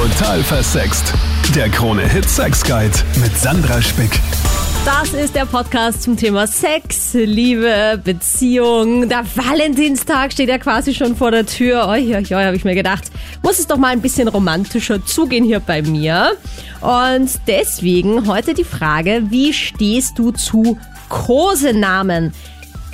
Total 0.00 0.42
versext. 0.42 1.12
Der 1.54 1.68
Krone 1.68 2.08
Hit 2.08 2.26
Sex 2.26 2.64
Guide 2.64 2.96
mit 3.20 3.36
Sandra 3.36 3.82
Spick. 3.82 4.18
Das 4.86 5.12
ist 5.12 5.34
der 5.34 5.44
Podcast 5.44 6.04
zum 6.04 6.16
Thema 6.16 6.46
Sex, 6.46 7.12
Liebe, 7.12 8.00
Beziehung. 8.02 9.10
Der 9.10 9.26
Valentinstag 9.34 10.32
steht 10.32 10.48
ja 10.48 10.56
quasi 10.56 10.94
schon 10.94 11.16
vor 11.16 11.32
der 11.32 11.44
Tür. 11.44 11.86
Oi, 11.86 12.16
oi, 12.16 12.34
oi, 12.34 12.44
habe 12.44 12.56
ich 12.56 12.64
mir 12.64 12.74
gedacht, 12.74 13.10
muss 13.42 13.58
es 13.58 13.66
doch 13.66 13.76
mal 13.76 13.88
ein 13.88 14.00
bisschen 14.00 14.28
romantischer 14.28 15.04
zugehen 15.04 15.44
hier 15.44 15.60
bei 15.60 15.82
mir. 15.82 16.32
Und 16.80 17.30
deswegen 17.46 18.26
heute 18.26 18.54
die 18.54 18.64
Frage, 18.64 19.24
wie 19.28 19.52
stehst 19.52 20.18
du 20.18 20.30
zu 20.30 20.78
Kosenamen? 21.10 22.32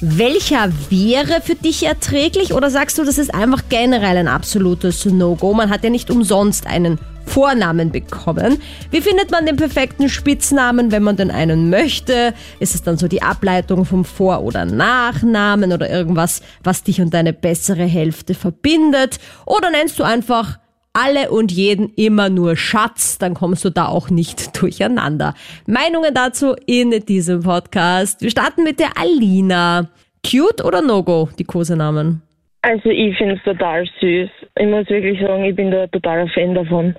Welcher 0.03 0.71
wäre 0.91 1.41
für 1.41 1.55
dich 1.55 1.87
erträglich 1.87 2.53
oder 2.53 2.69
sagst 2.69 2.99
du, 2.99 3.05
das 3.05 3.17
ist 3.17 3.35
einfach 3.35 3.63
generell 3.71 4.19
ein 4.19 4.29
absolutes 4.29 5.07
No-Go? 5.07 5.55
Man 5.55 5.71
hat 5.71 5.85
ja 5.85 5.91
nicht 5.91 6.11
umsonst 6.11 6.67
einen 6.67 6.99
Vornamen 7.25 7.93
bekommen. 7.93 8.59
Wie 8.91 9.01
findet 9.01 9.31
man 9.31 9.47
den 9.47 9.57
perfekten 9.57 10.11
Spitznamen, 10.11 10.93
wenn 10.93 11.03
man 11.03 11.17
denn 11.17 11.31
einen 11.31 11.71
möchte? 11.71 12.35
Ist 12.61 12.75
es 12.75 12.83
dann 12.83 12.99
so 12.99 13.09
die 13.09 13.23
Ableitung 13.23 13.87
vom 13.87 14.05
Vor- 14.05 14.43
oder 14.43 14.67
Nachnamen 14.67 15.73
oder 15.73 15.89
irgendwas, 15.89 16.43
was 16.63 16.83
dich 16.83 17.01
und 17.01 17.15
deine 17.15 17.33
bessere 17.33 17.85
Hälfte 17.85 18.35
verbindet? 18.35 19.19
Oder 19.47 19.71
nennst 19.71 19.99
du 19.99 20.03
einfach 20.03 20.59
alle 20.97 21.31
und 21.31 21.53
jeden 21.53 21.93
immer 21.95 22.31
nur 22.31 22.57
Schatz, 22.57 23.19
dann 23.19 23.35
kommst 23.35 23.65
du 23.65 23.71
da 23.71 23.87
auch 23.87 24.09
nicht 24.09 24.61
durcheinander. 24.61 25.35
Meinungen 25.67 26.15
dazu 26.15 26.57
in 26.67 26.91
diesem 27.05 27.43
Podcast. 27.43 28.23
Wir 28.23 28.31
starten 28.31 28.65
mit 28.65 28.81
der 28.81 28.99
Alina. 28.99 29.89
Cute 30.25 30.65
oder 30.65 30.83
No-Go, 30.83 31.29
die 31.39 31.45
Kosenamen? 31.45 32.23
Also 32.63 32.89
ich 32.89 33.17
finde 33.17 33.35
es 33.37 33.43
total 33.45 33.87
süß. 34.01 34.31
Ich 34.59 34.67
muss 34.67 34.89
wirklich 34.89 35.21
sagen, 35.21 35.45
ich 35.45 35.55
bin 35.55 35.71
da 35.71 35.87
totaler 35.87 36.29
Fan 36.29 36.55
davon. 36.55 36.97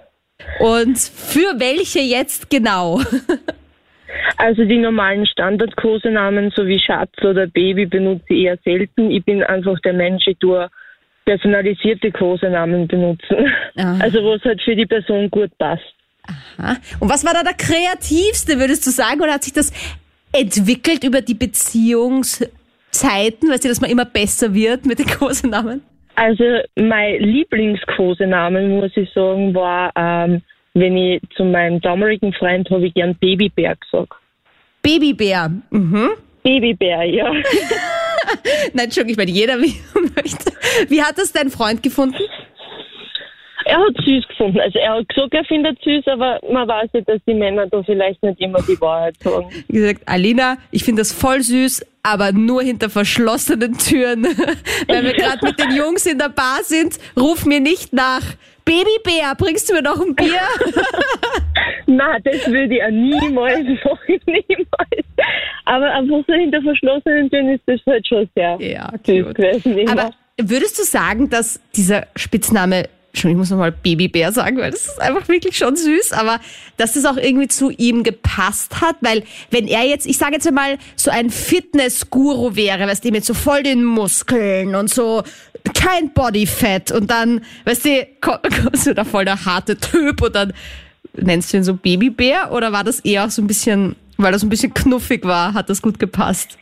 Und 0.59 0.97
für 0.97 1.59
welche 1.59 1.99
jetzt 1.99 2.49
genau? 2.49 3.01
Also 4.37 4.65
die 4.65 4.77
normalen 4.77 5.25
Standard-Kosenamen, 5.25 6.51
so 6.55 6.67
wie 6.67 6.79
Schatz 6.79 7.11
oder 7.23 7.47
Baby, 7.47 7.87
benutze 7.87 8.33
ich 8.33 8.45
eher 8.45 8.57
selten. 8.63 9.09
Ich 9.09 9.25
bin 9.25 9.43
einfach 9.43 9.79
der 9.79 9.93
Mensch, 9.93 10.27
ich 10.27 10.37
tue 10.37 10.69
personalisierte 11.27 12.11
Kosenamen 12.11 12.87
benutzen. 12.87 13.51
Aha. 13.77 13.99
Also 14.01 14.23
wo 14.23 14.35
es 14.35 14.43
halt 14.43 14.61
für 14.61 14.75
die 14.75 14.85
Person 14.85 15.29
gut 15.29 15.51
passt. 15.57 15.83
Aha. 16.57 16.77
Und 16.99 17.09
was 17.09 17.25
war 17.25 17.33
da 17.33 17.43
der 17.43 17.53
kreativste, 17.53 18.59
würdest 18.59 18.87
du 18.87 18.91
sagen? 18.91 19.21
Oder 19.21 19.33
hat 19.33 19.43
sich 19.43 19.53
das 19.53 19.71
entwickelt 20.31 21.03
über 21.03 21.21
die 21.21 21.33
Beziehungszeiten? 21.33 23.49
Weißt 23.49 23.65
du, 23.65 23.69
dass 23.69 23.81
man 23.81 23.89
immer 23.89 24.05
besser 24.05 24.53
wird 24.53 24.85
mit 24.85 24.99
den 24.99 25.07
Kosenamen? 25.07 25.81
Also 26.15 26.43
mein 26.75 27.19
Lieblingskosenamen, 27.19 28.77
muss 28.77 28.91
ich 28.95 29.11
sagen, 29.13 29.53
war, 29.53 29.91
ähm, 29.95 30.41
wenn 30.73 30.97
ich 30.97 31.21
zu 31.35 31.43
meinem 31.43 31.81
damaligen 31.81 32.33
Freund 32.33 32.69
habe 32.69 32.87
ich 32.87 32.93
gern 32.93 33.15
Babybär 33.15 33.75
gesagt. 33.75 34.13
Babybär. 34.81 35.51
Mhm. 35.69 36.09
Babybär, 36.43 37.03
ja. 37.03 37.31
Nein, 38.73 38.85
Entschuldigung, 38.85 39.11
ich 39.11 39.17
meine, 39.17 39.31
jeder 39.31 39.59
wie 39.61 39.75
möchte. 40.15 40.51
Wie 40.89 41.01
hat 41.01 41.17
das 41.17 41.31
dein 41.31 41.49
Freund 41.49 41.83
gefunden? 41.83 42.17
Er 43.65 43.79
hat 43.79 43.97
süß 44.05 44.27
gefunden. 44.29 44.59
Also 44.61 44.79
er 44.79 44.97
hat 44.97 45.09
gesagt, 45.09 45.33
er 45.33 45.43
findet 45.43 45.77
süß, 45.83 46.07
aber 46.07 46.39
man 46.49 46.67
weiß 46.67 46.89
ja, 46.93 47.01
dass 47.01 47.19
die 47.27 47.33
Männer 47.33 47.67
da 47.67 47.83
vielleicht 47.83 48.23
nicht 48.23 48.39
immer 48.39 48.59
die 48.61 48.79
Wahrheit 48.79 49.15
sagen. 49.21 49.49
Wie 49.67 49.79
gesagt, 49.79 50.03
Alina, 50.05 50.57
ich 50.71 50.85
finde 50.85 51.01
das 51.01 51.11
voll 51.11 51.41
süß, 51.41 51.85
aber 52.01 52.31
nur 52.31 52.61
hinter 52.61 52.89
verschlossenen 52.89 53.77
Türen. 53.77 54.23
Wenn 54.87 55.03
wir 55.03 55.13
gerade 55.17 55.45
mit 55.45 55.59
den 55.59 55.75
Jungs 55.75 56.05
in 56.05 56.17
der 56.17 56.29
Bar 56.29 56.63
sind, 56.63 56.97
ruf 57.19 57.45
mir 57.45 57.59
nicht 57.59 57.91
nach. 57.91 58.23
Babybär, 58.67 59.33
bringst 59.37 59.69
du 59.69 59.73
mir 59.75 59.81
noch 59.81 59.99
ein 60.01 60.13
Bier? 60.13 60.27
Nein, 61.87 62.21
das 62.25 62.45
würde 62.47 62.75
ich 62.75 62.83
auch 62.83 62.89
niemals 62.91 63.59
sagen, 63.83 64.19
niemals. 64.25 65.05
Aber 65.65 65.85
einfach 65.93 66.19
so 66.27 66.33
hinter 66.33 66.61
verschlossenen 66.61 67.29
Türen 67.29 67.49
ist 67.55 67.63
das 67.65 67.79
halt 67.87 68.05
schon 68.07 68.29
sehr 68.35 68.57
Ja, 68.59 68.91
süß 69.05 69.33
gewesen. 69.33 69.77
immer. 69.77 69.91
Aber 69.91 70.11
würdest 70.37 70.77
du 70.79 70.83
sagen, 70.83 71.29
dass 71.29 71.61
dieser 71.75 72.07
Spitzname, 72.17 72.89
schon 73.13 73.31
ich 73.31 73.37
muss 73.37 73.49
nochmal 73.49 73.71
Babybär 73.71 74.33
sagen, 74.33 74.57
weil 74.57 74.71
das 74.71 74.85
ist 74.85 75.01
einfach 75.01 75.27
wirklich 75.29 75.57
schon 75.57 75.77
süß, 75.77 76.11
aber 76.11 76.39
dass 76.75 76.93
das 76.93 77.05
auch 77.05 77.17
irgendwie 77.17 77.47
zu 77.47 77.69
ihm 77.71 78.03
gepasst 78.03 78.81
hat, 78.81 78.97
weil 78.99 79.23
wenn 79.49 79.67
er 79.67 79.83
jetzt, 79.85 80.05
ich 80.05 80.17
sage 80.17 80.33
jetzt 80.33 80.47
einmal, 80.47 80.77
so 80.97 81.09
ein 81.09 81.29
Fitness-Guru 81.29 82.55
wäre, 82.57 82.85
weißt 82.85 83.05
du, 83.05 83.11
mit 83.11 83.23
so 83.23 83.33
voll 83.33 83.63
den 83.63 83.83
Muskeln 83.85 84.75
und 84.75 84.89
so 84.89 85.23
kein 85.73 86.13
Bodyfat 86.13 86.91
und 86.91 87.09
dann, 87.09 87.41
weißt 87.65 87.85
du, 87.85 88.07
ko- 88.21 88.37
kommst 88.63 88.87
du 88.87 88.93
da 88.93 89.03
voll 89.03 89.25
der 89.25 89.45
harte 89.45 89.77
Typ 89.77 90.21
und 90.21 90.35
dann 90.35 90.53
nennst 91.13 91.51
du 91.53 91.57
ihn 91.57 91.63
so 91.63 91.73
Babybär 91.73 92.51
oder 92.51 92.71
war 92.71 92.83
das 92.83 92.99
eher 93.01 93.25
auch 93.25 93.29
so 93.29 93.41
ein 93.41 93.47
bisschen, 93.47 93.95
weil 94.17 94.31
das 94.31 94.43
ein 94.43 94.49
bisschen 94.49 94.73
knuffig 94.73 95.25
war, 95.25 95.53
hat 95.53 95.69
das 95.69 95.81
gut 95.81 95.99
gepasst? 95.99 96.57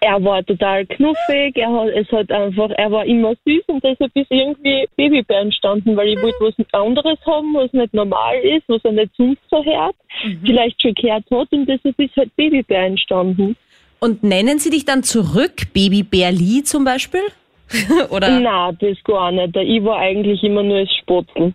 er 0.00 0.22
war 0.22 0.44
total 0.44 0.84
knuffig, 0.84 1.56
er 1.56 1.72
hat, 1.72 1.88
es 1.96 2.12
hat 2.12 2.30
einfach, 2.30 2.68
er 2.76 2.90
war 2.90 3.06
immer 3.06 3.32
süß 3.46 3.62
und 3.68 3.82
deshalb 3.82 4.14
ist 4.14 4.30
irgendwie 4.30 4.86
Babybär 4.96 5.40
entstanden, 5.40 5.96
weil 5.96 6.08
ich 6.08 6.20
wollte 6.20 6.36
was 6.40 6.54
anderes 6.78 7.18
haben, 7.26 7.54
was 7.54 7.72
nicht 7.72 7.94
normal 7.94 8.36
ist, 8.40 8.64
was 8.68 8.84
er 8.84 8.92
nicht 8.92 9.12
sonst 9.16 9.40
so 9.50 9.64
hört, 9.64 9.96
vielleicht 10.44 10.82
schon 10.82 10.92
gehört 10.94 11.24
hat 11.30 11.50
und 11.52 11.64
deshalb 11.66 11.98
ist 11.98 12.14
halt 12.16 12.36
Babybär 12.36 12.82
entstanden. 12.84 13.56
Und 13.98 14.22
nennen 14.22 14.58
sie 14.58 14.68
dich 14.68 14.84
dann 14.84 15.04
zurück, 15.04 15.72
Babybär 15.72 16.32
Lee 16.32 16.62
zum 16.64 16.84
Beispiel? 16.84 17.22
Oder 18.10 18.40
Na, 18.40 18.72
das 18.72 18.96
gar 19.04 19.32
nicht. 19.32 19.56
Ich 19.56 19.84
war 19.84 19.98
eigentlich 19.98 20.42
immer 20.42 20.62
nur 20.62 20.78
als 20.78 20.94
Spotzel. 21.00 21.54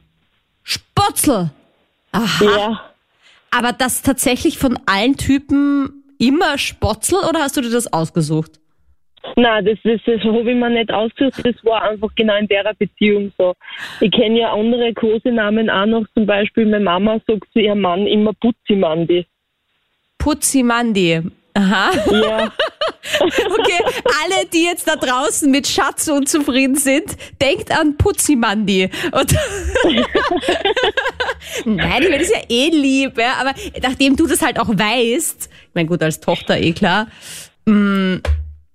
Spotzel? 0.63 1.51
Aha. 2.11 2.45
Ja. 2.45 2.81
Aber 3.51 3.73
das 3.73 4.01
tatsächlich 4.01 4.57
von 4.57 4.77
allen 4.85 5.17
Typen 5.17 6.03
immer 6.19 6.57
Spotzel 6.57 7.19
oder 7.27 7.39
hast 7.39 7.57
du 7.57 7.61
dir 7.61 7.71
das 7.71 7.91
ausgesucht? 7.91 8.59
Nein, 9.35 9.65
das, 9.65 9.77
das, 9.83 9.99
das 10.05 10.21
habe 10.21 10.39
ich 10.39 10.57
mir 10.57 10.69
nicht 10.69 10.91
ausgesucht. 10.91 11.45
Das 11.45 11.55
war 11.63 11.83
einfach 11.83 12.09
genau 12.15 12.35
in 12.37 12.47
der 12.47 12.73
Beziehung 12.77 13.31
so. 13.37 13.53
Ich 13.99 14.11
kenne 14.11 14.39
ja 14.39 14.53
andere 14.53 14.93
Kosenamen 14.93 15.69
auch 15.69 15.85
noch. 15.85 16.05
Zum 16.13 16.25
Beispiel, 16.25 16.65
meine 16.65 16.83
Mama 16.83 17.19
sagt 17.27 17.51
zu 17.53 17.59
ihrem 17.59 17.81
Mann 17.81 18.07
immer 18.07 18.33
Putzimandi. 18.33 19.25
Putzimandi. 20.17 21.21
Aha. 21.53 21.91
Ja, 22.11 22.51
Okay, 23.01 23.79
alle, 24.03 24.45
die 24.53 24.65
jetzt 24.65 24.87
da 24.87 24.95
draußen 24.95 25.49
mit 25.49 25.67
Schatz 25.67 26.07
unzufrieden 26.07 26.75
sind, 26.75 27.15
denkt 27.41 27.71
an 27.71 27.97
Putzimandi. 27.97 28.89
Nein, 31.65 32.03
ich 32.03 32.09
meine, 32.09 32.19
das 32.19 32.27
ist 32.27 32.35
ja 32.35 32.43
eh 32.49 32.69
lieb, 32.69 33.17
ja, 33.17 33.33
aber 33.39 33.53
nachdem 33.81 34.15
du 34.15 34.27
das 34.27 34.41
halt 34.41 34.59
auch 34.59 34.69
weißt, 34.69 35.49
ich 35.51 35.75
meine, 35.75 35.87
gut, 35.87 36.03
als 36.03 36.19
Tochter 36.19 36.57
eh 36.59 36.73
klar, 36.73 37.07
mm, 37.65 38.17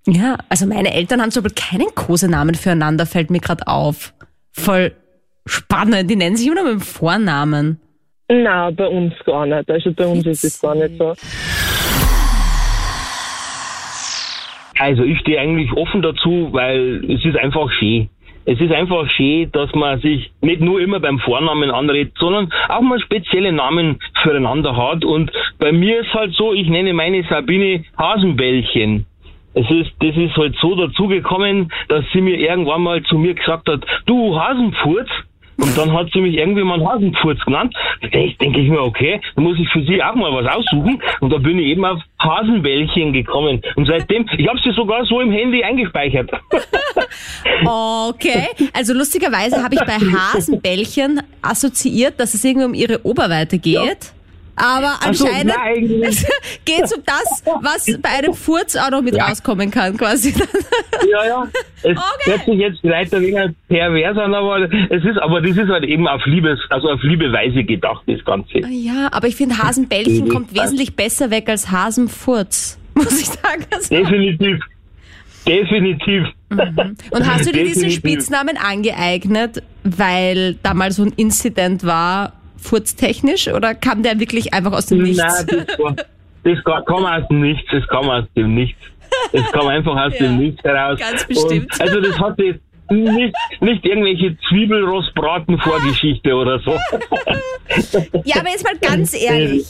ja, 0.07 0.39
also 0.49 0.67
meine 0.67 0.93
Eltern 0.93 1.21
haben 1.23 1.31
zum 1.31 1.43
Beispiel 1.43 1.62
keinen 1.62 1.95
Kosenamen 1.95 2.55
füreinander, 2.55 3.06
fällt 3.06 3.31
mir 3.31 3.41
gerade 3.41 3.67
auf. 3.67 4.15
Voll 4.53 4.93
spannend, 5.47 6.11
die 6.11 6.17
nennen 6.17 6.37
sich 6.37 6.47
immer 6.47 6.56
nur 6.56 6.65
mit 6.65 6.75
dem 6.75 6.81
Vornamen. 6.81 7.81
na, 8.29 8.71
bei 8.71 8.87
uns 8.87 9.12
gar 9.25 9.47
nicht. 9.47 9.71
Also 9.71 9.93
bei 9.93 10.06
uns 10.06 10.27
ist 10.27 10.45
es 10.45 10.61
gar 10.61 10.75
nicht 10.75 10.97
so. 10.99 11.15
Also 14.79 15.05
ich 15.05 15.19
stehe 15.21 15.41
eigentlich 15.41 15.73
offen 15.73 16.03
dazu, 16.03 16.49
weil 16.53 17.05
es 17.11 17.25
ist 17.25 17.37
einfach 17.37 17.71
schön. 17.73 18.09
Es 18.47 18.61
ist 18.61 18.73
einfach 18.73 19.09
schön, 19.11 19.51
dass 19.53 19.75
man 19.75 20.01
sich 20.01 20.31
nicht 20.43 20.61
nur 20.61 20.81
immer 20.81 21.01
beim 21.01 21.19
Vornamen 21.19 21.71
anredet, 21.71 22.12
sondern 22.19 22.53
auch 22.69 22.83
mal 22.83 23.01
spezielle 23.01 23.53
Namen 23.53 23.99
füreinander 24.23 24.77
hat. 24.77 25.05
Und 25.05 25.33
bei 25.59 25.73
mir 25.73 26.01
ist 26.01 26.12
halt 26.12 26.35
so, 26.35 26.53
ich 26.53 26.69
nenne 26.69 26.93
meine 26.93 27.23
Sabine 27.25 27.85
Hasenbällchen. 27.97 29.07
Es 29.55 29.71
ist, 29.71 29.93
das 30.01 30.17
ist 30.17 30.37
halt 30.37 30.57
so 30.61 30.75
dazugekommen, 30.75 31.73
dass 31.89 32.05
sie 32.12 32.21
mir 32.21 32.37
irgendwann 32.37 32.83
mal 32.83 33.03
zu 33.05 33.17
mir 33.17 33.35
gesagt 33.35 33.69
hat, 33.69 33.87
du 34.05 34.39
Hasenfurz. 34.39 35.09
Und 35.56 35.76
dann 35.76 35.92
hat 35.92 36.09
sie 36.12 36.20
mich 36.20 36.37
irgendwie 36.37 36.62
mal 36.62 36.84
Hasenfurz 36.84 37.41
genannt. 37.44 37.75
Da 38.02 38.08
denke 38.08 38.37
denk 38.38 38.56
ich 38.56 38.69
mir, 38.69 38.82
okay, 38.82 39.20
dann 39.34 39.44
muss 39.44 39.58
ich 39.58 39.69
für 39.70 39.82
sie 39.84 40.02
auch 40.02 40.14
mal 40.14 40.32
was 40.32 40.52
aussuchen. 40.52 41.00
Und 41.20 41.32
da 41.32 41.38
bin 41.38 41.58
ich 41.58 41.67
eben 41.67 41.84
auf 41.84 42.00
Hasenbällchen 42.20 43.12
gekommen. 43.12 43.61
Und 43.76 43.87
seitdem, 43.87 44.26
ich 44.37 44.49
habe 44.49 44.58
sie 44.64 44.73
sogar 44.73 45.05
so 45.05 45.20
im 45.20 45.31
Handy 45.31 45.62
eingespeichert. 45.62 46.31
Okay, 47.67 48.49
also 48.73 48.93
lustigerweise 48.94 49.62
habe 49.62 49.75
ich 49.75 49.81
bei 49.81 49.99
Hasenbällchen 50.34 51.23
assoziiert, 51.43 52.19
dass 52.19 52.34
es 52.34 52.44
irgendwie 52.44 52.67
um 52.67 52.75
ihre 52.75 53.05
Oberweite 53.05 53.58
geht. 53.58 54.12
Aber 54.56 54.95
so, 55.12 55.27
anscheinend 55.27 55.53
geht 56.65 56.83
es 56.85 56.93
um 56.93 57.03
das, 57.05 57.43
was 57.61 57.87
bei 58.01 58.09
einem 58.11 58.35
Furz 58.35 58.77
auch 58.77 58.91
noch 58.91 59.03
mit 59.03 59.17
Ja. 59.17 59.27
rauskommen 59.27 59.71
kann, 59.71 59.97
quasi. 59.97 60.33
Ja, 61.11 61.27
ja. 61.27 61.47
Es 61.83 61.97
Okay. 61.99 62.31
hört 62.31 62.45
sich 62.45 62.55
jetzt 62.55 62.79
vielleicht 62.81 63.12
ein 63.15 63.23
wenig 63.23 63.55
pervers 63.69 64.17
an, 64.17 64.35
aber 64.35 64.62
es 64.91 65.05
ist, 65.05 65.19
aber 65.21 65.41
das 65.41 65.56
ist 65.56 65.69
halt 65.69 65.85
eben 65.85 66.06
auf 66.09 66.25
Liebes, 66.27 66.59
also 66.71 66.89
auf 66.89 67.03
Liebeweise 67.03 67.65
gedacht, 67.65 68.03
das 68.06 68.25
Ganze. 68.25 68.59
Ja, 68.71 69.09
aber 69.12 69.27
ich 69.29 69.37
finde 69.37 69.59
Hasenbällchen 69.59 70.29
kommt 70.29 70.55
wesentlich 70.55 70.95
besser 70.97 71.31
weg 71.31 71.49
als 71.49 71.71
Hasenfurz, 71.71 72.79
muss 72.95 73.21
ich 73.21 73.27
sagen. 73.27 73.65
Also, 73.71 73.95
Definitiv. 73.95 74.61
Definitiv. 75.47 76.25
Und 77.11 77.27
hast 77.27 77.47
du 77.47 77.53
dir 77.53 77.65
diesen 77.65 77.83
Definitiv. 77.83 77.93
Spitznamen 77.99 78.56
angeeignet, 78.56 79.62
weil 79.83 80.55
da 80.62 80.73
mal 80.73 80.91
so 80.93 81.03
ein 81.03 81.12
Incident 81.17 81.85
war, 81.85 82.33
furztechnisch, 82.64 83.49
oder 83.49 83.75
kam 83.75 84.02
der 84.02 84.19
wirklich 84.20 84.52
einfach 84.55 84.72
aus 84.72 84.87
dem 84.87 85.02
Nichts? 85.02 85.19
Nein, 85.22 85.64
das, 85.66 85.78
war, 85.78 85.94
das 86.44 86.64
ka- 86.64 86.82
kam 86.82 87.05
aus 87.06 87.28
dem 87.28 87.40
Nichts, 87.40 87.69
das 87.70 87.87
kam 87.88 88.08
aus 88.11 88.25
dem 88.37 88.55
Nichts. 88.55 88.81
Das 89.32 89.52
kam 89.52 89.69
einfach 89.69 89.94
aus 89.96 90.12
Ja, 90.14 90.26
dem 90.26 90.38
Nichts 90.38 90.62
heraus. 90.64 90.99
ganz 90.99 91.25
bestimmt. 91.26 91.72
Und, 91.72 91.81
also 91.81 92.00
das 92.00 92.19
hatte 92.19 92.61
nicht, 92.90 93.34
nicht 93.61 93.84
irgendwelche 93.84 94.37
Zwiebelrostbraten-Vorgeschichte 94.49 96.34
oder 96.34 96.58
so. 96.61 96.76
Ja, 98.25 98.37
aber 98.40 98.50
jetzt 98.50 98.62
mal 98.62 98.76
ganz 98.78 99.14
ehrlich, 99.14 99.64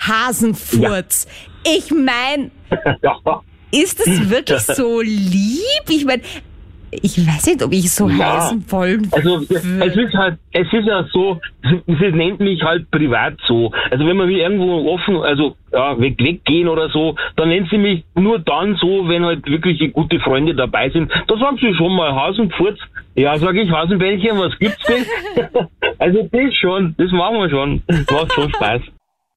Hasenfurz. 0.00 1.26
Ich 1.64 1.90
meine, 1.92 2.50
ja. 3.02 3.42
ist 3.70 4.00
es 4.00 4.28
wirklich 4.28 4.60
so 4.62 5.00
lieb? 5.00 5.84
Ich 5.88 6.04
meine, 6.04 6.22
ich 7.02 7.18
weiß 7.26 7.46
nicht, 7.46 7.62
ob 7.62 7.72
ich 7.72 7.90
so 7.90 8.08
Ja. 8.08 8.36
heißen 8.36 8.64
wollen 8.70 9.08
Also 9.12 9.38
es 9.40 9.96
ist 9.96 10.14
halt, 10.14 10.38
es 10.52 10.66
ist 10.72 10.86
ja 10.86 11.04
so, 11.12 11.40
es 11.86 12.14
nennt 12.14 12.40
mich 12.40 12.62
halt 12.62 12.90
privat 12.90 13.34
so. 13.46 13.70
Also 13.90 14.06
wenn 14.06 14.16
wir 14.16 14.28
wie 14.28 14.40
irgendwo 14.40 14.90
offen, 14.92 15.16
also 15.16 15.56
ja, 15.72 15.98
weg, 16.00 16.16
weggehen 16.18 16.68
oder 16.68 16.88
so, 16.90 17.14
dann 17.36 17.48
nennt 17.48 17.68
sie 17.70 17.78
mich 17.78 18.04
nur 18.14 18.38
dann 18.38 18.76
so, 18.76 19.08
wenn 19.08 19.24
halt 19.24 19.46
wirklich 19.46 19.92
gute 19.92 20.18
Freunde 20.20 20.54
dabei 20.54 20.90
sind. 20.90 21.10
Da 21.26 21.36
sagt 21.38 21.60
sie 21.60 21.74
schon 21.74 21.94
mal 21.94 22.14
Hasenpfurz. 22.14 22.78
Ja, 23.14 23.36
sag 23.38 23.54
ich 23.56 23.70
Hasenbällchen, 23.70 24.38
was 24.38 24.58
gibt's 24.58 24.84
denn? 24.86 25.04
also 25.98 26.28
das 26.30 26.54
schon, 26.54 26.94
das 26.98 27.10
machen 27.12 27.36
wir 27.38 27.50
schon. 27.50 27.82
Das 27.86 28.04
macht 28.10 28.32
schon 28.32 28.50
Spaß. 28.54 28.82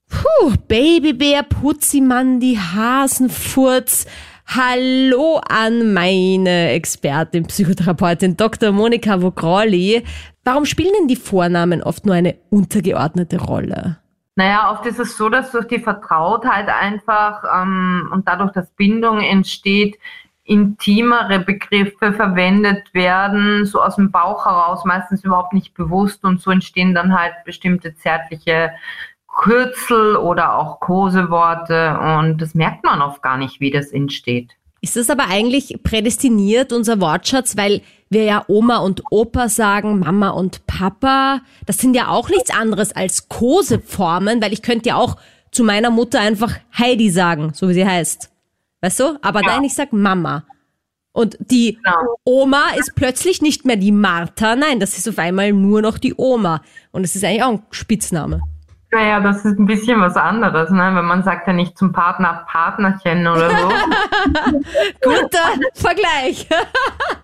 Puh, 0.09 0.53
Babybär, 0.67 1.43
Putzimann, 1.43 2.39
die 2.39 2.57
Hasenfurz. 2.57 4.07
Hallo 4.51 5.39
an 5.47 5.93
meine 5.93 6.71
Expertin, 6.71 7.45
Psychotherapeutin 7.45 8.35
Dr. 8.35 8.71
Monika 8.71 9.21
Vogrolli. 9.21 10.03
Warum 10.43 10.65
spielen 10.65 10.91
denn 10.97 11.07
die 11.07 11.17
Vornamen 11.17 11.83
oft 11.83 12.07
nur 12.07 12.15
eine 12.15 12.33
untergeordnete 12.49 13.39
Rolle? 13.39 13.99
Naja, 14.37 14.71
oft 14.71 14.87
ist 14.87 14.99
es 14.99 15.15
so, 15.15 15.29
dass 15.29 15.51
durch 15.51 15.67
die 15.67 15.77
Vertrautheit 15.77 16.67
einfach 16.67 17.43
ähm, 17.61 18.09
und 18.11 18.27
dadurch, 18.27 18.51
dass 18.53 18.71
Bindung 18.71 19.21
entsteht, 19.21 19.99
intimere 20.45 21.41
Begriffe 21.41 22.11
verwendet 22.11 22.91
werden, 22.95 23.65
so 23.65 23.79
aus 23.79 23.97
dem 23.97 24.09
Bauch 24.09 24.47
heraus, 24.47 24.83
meistens 24.83 25.23
überhaupt 25.23 25.53
nicht 25.53 25.75
bewusst 25.75 26.23
und 26.23 26.41
so 26.41 26.49
entstehen 26.49 26.95
dann 26.95 27.15
halt 27.15 27.33
bestimmte 27.45 27.93
zärtliche 27.93 28.71
Kürzel 29.39 30.17
oder 30.17 30.57
auch 30.57 30.81
Koseworte 30.81 31.97
und 31.97 32.41
das 32.41 32.53
merkt 32.55 32.83
man 32.83 33.01
oft 33.01 33.21
gar 33.21 33.37
nicht, 33.37 33.61
wie 33.61 33.71
das 33.71 33.91
entsteht. 33.91 34.51
Ist 34.81 34.97
das 34.97 35.09
aber 35.09 35.27
eigentlich 35.29 35.77
prädestiniert, 35.81 36.73
unser 36.73 36.99
Wortschatz, 36.99 37.55
weil 37.55 37.81
wir 38.09 38.23
ja 38.23 38.43
Oma 38.47 38.77
und 38.77 39.01
Opa 39.11 39.47
sagen, 39.47 39.99
Mama 39.99 40.29
und 40.29 40.65
Papa, 40.67 41.41
das 41.65 41.77
sind 41.77 41.95
ja 41.95 42.09
auch 42.09 42.29
nichts 42.29 42.51
anderes 42.51 42.91
als 42.91 43.29
Koseformen, 43.29 44.41
weil 44.41 44.51
ich 44.51 44.61
könnte 44.61 44.89
ja 44.89 44.95
auch 44.95 45.15
zu 45.51 45.63
meiner 45.63 45.89
Mutter 45.89 46.19
einfach 46.19 46.53
Heidi 46.77 47.09
sagen, 47.09 47.51
so 47.53 47.69
wie 47.69 47.73
sie 47.73 47.85
heißt. 47.87 48.29
Weißt 48.81 48.99
du? 48.99 49.17
Aber 49.21 49.41
nein, 49.41 49.63
ich 49.63 49.73
sag 49.73 49.93
Mama. 49.93 50.43
Und 51.11 51.37
die 51.39 51.77
Genau. 51.83 52.15
Oma 52.23 52.71
ist 52.77 52.93
plötzlich 52.95 53.41
nicht 53.41 53.65
mehr 53.65 53.77
die 53.77 53.91
Martha, 53.91 54.55
nein, 54.55 54.79
das 54.79 54.97
ist 54.97 55.07
auf 55.07 55.17
einmal 55.17 55.53
nur 55.53 55.81
noch 55.81 55.97
die 55.97 56.13
Oma. 56.15 56.61
Und 56.91 57.03
es 57.03 57.15
ist 57.15 57.23
eigentlich 57.23 57.43
auch 57.43 57.51
ein 57.51 57.63
Spitzname. 57.71 58.41
Naja, 58.91 59.19
das 59.19 59.45
ist 59.45 59.59
ein 59.59 59.67
bisschen 59.67 60.01
was 60.01 60.15
anderes, 60.15 60.71
ne? 60.71 60.91
wenn 60.95 61.05
man 61.05 61.21
sagt 61.23 61.45
ja 61.45 61.53
nicht 61.53 61.77
zum 61.77 61.91
Partner 61.91 62.45
Partnerchen 62.47 63.27
oder 63.27 63.51
so. 63.51 63.69
Guter 65.01 65.59
Vergleich. 65.75 66.47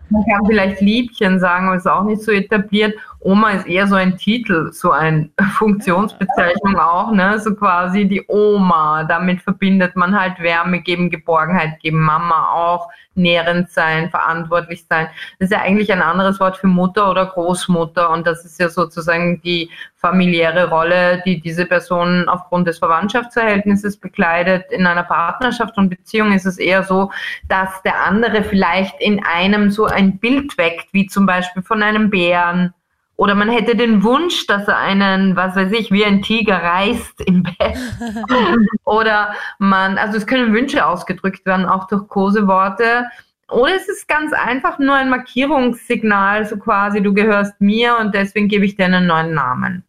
Man 0.10 0.24
kann 0.30 0.46
vielleicht 0.46 0.82
Liebchen 0.82 1.40
sagen, 1.40 1.68
aber 1.68 1.78
ist 1.78 1.88
auch 1.88 2.04
nicht 2.04 2.22
so 2.22 2.32
etabliert. 2.32 2.94
Oma 3.26 3.50
ist 3.54 3.66
eher 3.66 3.88
so 3.88 3.96
ein 3.96 4.18
Titel, 4.18 4.72
so 4.72 4.92
eine 4.92 5.32
Funktionsbezeichnung 5.58 6.78
auch, 6.78 7.12
ne? 7.12 7.40
So 7.40 7.56
quasi 7.56 8.06
die 8.06 8.24
Oma. 8.28 9.04
Damit 9.04 9.42
verbindet 9.42 9.96
man 9.96 10.18
halt 10.18 10.40
Wärme 10.40 10.80
geben, 10.82 11.10
Geborgenheit 11.10 11.80
geben, 11.80 12.02
Mama 12.02 12.50
auch, 12.54 12.88
nährend 13.16 13.72
sein, 13.72 14.12
verantwortlich 14.12 14.86
sein. 14.88 15.08
Das 15.40 15.50
ist 15.50 15.52
ja 15.54 15.62
eigentlich 15.62 15.92
ein 15.92 16.04
anderes 16.04 16.40
Wort 16.40 16.58
für 16.58 16.68
Mutter 16.68 17.10
oder 17.10 17.26
Großmutter 17.26 18.12
und 18.12 18.28
das 18.28 18.46
ist 18.46 18.60
ja 18.60 18.70
sozusagen 18.70 19.42
die 19.42 19.72
familiäre 19.96 20.70
Rolle, 20.70 21.24
die 21.26 21.42
diese 21.42 21.66
Person 21.66 22.30
aufgrund 22.30 22.68
des 22.68 22.78
Verwandtschaftsverhältnisses 22.78 23.98
bekleidet. 23.98 24.72
In 24.72 24.86
einer 24.86 25.02
Partnerschaft 25.02 25.76
und 25.78 25.90
Beziehung 25.90 26.32
ist 26.32 26.46
es 26.46 26.60
eher 26.60 26.84
so, 26.84 27.10
dass 27.48 27.82
der 27.82 28.04
andere 28.04 28.44
vielleicht 28.44 29.02
in 29.02 29.26
einem 29.26 29.72
so 29.72 29.86
ein 29.86 30.20
Bild 30.20 30.60
weckt, 30.60 30.90
wie 30.92 31.08
zum 31.08 31.26
Beispiel 31.26 31.64
von 31.64 31.82
einem 31.82 32.12
Bären. 32.12 32.75
Oder 33.18 33.34
man 33.36 33.50
hätte 33.50 33.76
den 33.76 34.04
Wunsch, 34.04 34.46
dass 34.48 34.68
er 34.68 34.78
einen, 34.78 35.36
was 35.36 35.56
weiß 35.56 35.72
ich, 35.72 35.90
wie 35.92 36.04
ein 36.04 36.22
Tiger 36.22 36.58
reißt 36.58 37.22
im 37.26 37.44
Bett. 37.44 37.78
Oder 38.84 39.34
man, 39.58 39.98
also 39.98 40.18
es 40.18 40.28
können 40.28 40.54
Wünsche 40.54 40.86
ausgedrückt 40.86 41.46
werden, 41.46 41.66
auch 41.66 41.88
durch 41.88 42.08
Koseworte. 42.10 43.06
Oder 43.50 43.76
es 43.76 43.88
ist 43.88 44.08
ganz 44.08 44.34
einfach 44.34 44.80
nur 44.80 44.96
ein 44.96 45.10
Markierungssignal, 45.10 46.46
so 46.46 46.58
quasi, 46.58 47.02
du 47.02 47.14
gehörst 47.14 47.62
mir 47.62 47.98
und 48.00 48.14
deswegen 48.14 48.50
gebe 48.50 48.66
ich 48.66 48.76
dir 48.76 48.86
einen 48.86 49.08
neuen 49.08 49.34
Namen. 49.34 49.84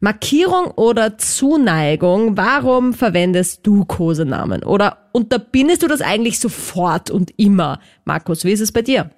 Markierung 0.00 0.72
oder 0.72 1.16
Zuneigung, 1.18 2.36
warum 2.36 2.92
verwendest 2.92 3.64
du 3.64 3.84
Kosenamen? 3.84 4.64
Oder 4.64 5.10
unterbindest 5.12 5.84
du 5.84 5.86
das 5.86 6.00
eigentlich 6.00 6.40
sofort 6.40 7.08
und 7.08 7.30
immer? 7.38 7.78
Markus, 8.04 8.44
wie 8.44 8.50
ist 8.50 8.60
es 8.60 8.72
bei 8.72 8.82
dir? 8.82 9.10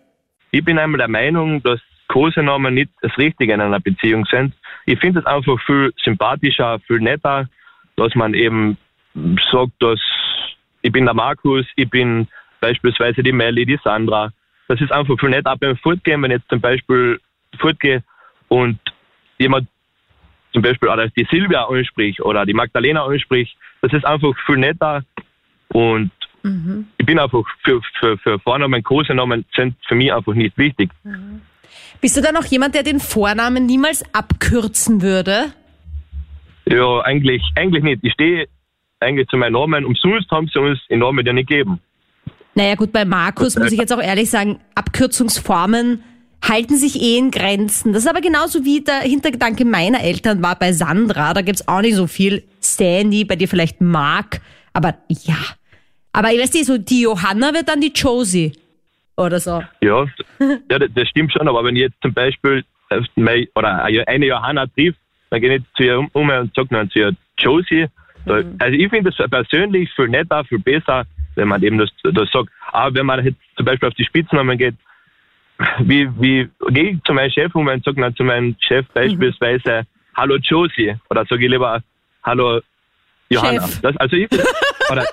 Ich 0.50 0.62
bin 0.62 0.78
einmal 0.78 0.99
der 0.99 1.08
Meinung, 1.08 1.62
dass 1.62 1.81
Kosenamen 2.08 2.74
nicht 2.74 2.90
das 3.02 3.16
Richtige 3.18 3.54
in 3.54 3.60
einer 3.60 3.80
Beziehung 3.80 4.24
sind. 4.26 4.54
Ich 4.86 4.98
finde 4.98 5.20
es 5.20 5.26
einfach 5.26 5.60
viel 5.64 5.92
sympathischer, 6.02 6.78
viel 6.80 7.00
netter, 7.00 7.48
dass 7.96 8.14
man 8.14 8.34
eben 8.34 8.76
sagt, 9.50 9.72
dass 9.80 10.00
ich 10.82 10.92
bin 10.92 11.06
der 11.06 11.14
Markus, 11.14 11.66
ich 11.76 11.88
bin 11.88 12.28
beispielsweise 12.60 13.22
die 13.22 13.32
Melly, 13.32 13.64
die 13.64 13.78
Sandra. 13.82 14.30
Das 14.68 14.80
ist 14.80 14.92
einfach 14.92 15.18
viel 15.18 15.30
nett, 15.30 15.46
auch 15.46 15.56
beim 15.56 15.76
Fortgehen, 15.76 16.22
wenn 16.22 16.30
ich 16.30 16.38
jetzt 16.38 16.48
zum 16.48 16.60
Beispiel 16.60 17.20
fortgehe 17.58 18.02
und 18.48 18.78
jemand 19.38 19.68
zum 20.52 20.62
Beispiel 20.62 20.88
oder 20.88 21.08
die 21.08 21.26
Silvia 21.30 21.64
anspricht 21.64 22.20
oder 22.20 22.46
die 22.46 22.54
Magdalena 22.54 23.04
anspricht, 23.04 23.56
das 23.82 23.92
ist 23.92 24.04
einfach 24.04 24.32
viel 24.46 24.56
netter 24.56 25.02
und 25.68 26.10
ich 26.98 27.06
bin 27.06 27.18
einfach 27.18 27.42
für, 27.64 27.80
für, 27.98 28.18
für 28.18 28.38
Vornamen, 28.38 28.82
Kosenamen 28.82 29.46
sind 29.56 29.76
für 29.88 29.94
mich 29.94 30.12
einfach 30.12 30.34
nicht 30.34 30.56
wichtig. 30.58 30.90
Bist 32.00 32.17
du 32.17 32.21
dann 32.21 32.37
auch 32.37 32.44
jemand, 32.44 32.75
der 32.75 32.82
den 32.82 33.00
Vornamen 33.00 33.67
niemals 33.67 34.05
abkürzen 34.12 35.03
würde? 35.03 35.53
Ja, 36.67 37.00
eigentlich, 37.00 37.43
eigentlich 37.56 37.83
nicht. 37.83 38.00
Ich 38.02 38.12
stehe 38.12 38.47
eigentlich 39.00 39.28
zu 39.28 39.37
meinem 39.37 39.52
Namen. 39.52 39.85
Umsonst 39.85 40.31
haben 40.31 40.49
sie 40.52 40.59
uns 40.59 40.78
den 40.88 41.00
Namen 41.00 41.25
ja 41.25 41.33
nicht 41.33 41.49
gegeben. 41.49 41.81
Naja 42.54 42.76
gut, 42.76 42.93
bei 42.93 43.04
Markus 43.04 43.59
muss 43.59 43.73
ich 43.73 43.78
jetzt 43.78 43.93
auch 43.93 44.00
ehrlich 44.00 44.31
sagen, 44.31 44.61
Abkürzungsformen 44.75 46.02
halten 46.49 46.76
sich 46.76 47.00
eh 47.00 47.19
in 47.19 47.31
Grenzen. 47.31 47.93
Das 47.93 48.04
ist 48.04 48.09
aber 48.09 48.21
genauso 48.21 48.64
wie 48.64 48.83
der 48.83 49.00
Hintergedanke 49.00 49.64
meiner 49.64 50.02
Eltern 50.02 50.43
war 50.43 50.57
bei 50.57 50.73
Sandra. 50.73 51.35
Da 51.35 51.43
gibt's 51.43 51.66
auch 51.66 51.81
nicht 51.81 51.97
so 51.97 52.07
viel 52.07 52.45
Sandy, 52.61 53.25
bei 53.25 53.37
dir 53.37 53.49
vielleicht 53.49 53.81
Mark. 53.81 54.40
Aber 54.73 54.95
ja. 55.09 55.37
Aber 56.12 56.33
ich 56.33 56.40
weiß 56.40 56.52
nicht, 56.52 56.66
so 56.66 56.78
die 56.78 57.02
Johanna 57.02 57.54
wird 57.54 57.69
dann 57.69 57.81
die 57.81 57.93
Josie. 57.95 58.52
Oder 59.16 59.38
so. 59.38 59.62
Ja, 59.80 60.06
ja 60.40 60.78
das, 60.78 60.88
das 60.94 61.09
stimmt 61.09 61.33
schon. 61.33 61.49
Aber 61.49 61.64
wenn 61.64 61.76
ich 61.76 61.83
jetzt 61.83 62.00
zum 62.02 62.12
Beispiel 62.12 62.64
mein, 63.14 63.47
oder 63.54 63.85
eine 63.85 64.26
Johanna 64.26 64.66
trifft, 64.66 64.99
dann 65.30 65.40
gehe 65.40 65.56
ich 65.56 65.62
zu 65.76 65.83
ihr 65.85 65.99
um 65.99 66.11
um 66.12 66.28
und 66.28 66.54
sage 66.54 66.68
dann 66.71 66.90
zu 66.90 66.99
ihr 66.99 67.12
Josie. 67.38 67.87
Da, 68.26 68.42
Also 68.59 68.76
ich 68.76 68.88
finde 68.88 69.11
es 69.11 69.30
persönlich 69.30 69.90
viel 69.94 70.09
netter, 70.09 70.44
viel 70.44 70.59
besser, 70.59 71.04
wenn 71.35 71.49
man 71.49 71.62
eben 71.62 71.78
das, 71.78 71.90
das 72.02 72.30
sagt. 72.30 72.50
Aber 72.73 72.94
wenn 72.94 73.06
man 73.06 73.25
jetzt 73.25 73.38
zum 73.56 73.66
Beispiel 73.66 73.88
auf 73.88 73.94
die 73.94 74.04
Spitznamen 74.04 74.59
geht, 74.59 74.75
wie, 75.78 76.09
wie 76.21 76.49
gehe 76.71 76.90
ich 76.90 77.02
zu 77.04 77.12
meinem 77.12 77.30
Chef 77.30 77.54
um 77.54 77.68
und 77.68 77.85
sage 77.85 78.00
dann 78.00 78.14
zu 78.16 78.25
meinem 78.25 78.56
Chef 78.61 78.87
beispielsweise 78.92 79.83
Hallo 80.16 80.37
Josie 80.37 80.97
oder 81.11 81.25
sage 81.26 81.44
ich 81.44 81.50
lieber 81.50 81.80
Hallo 82.25 82.61
Johanna. 83.30 83.68
Das, 83.83 83.97
also 83.97 84.16
ich, 84.16 84.28
oder, 84.91 85.07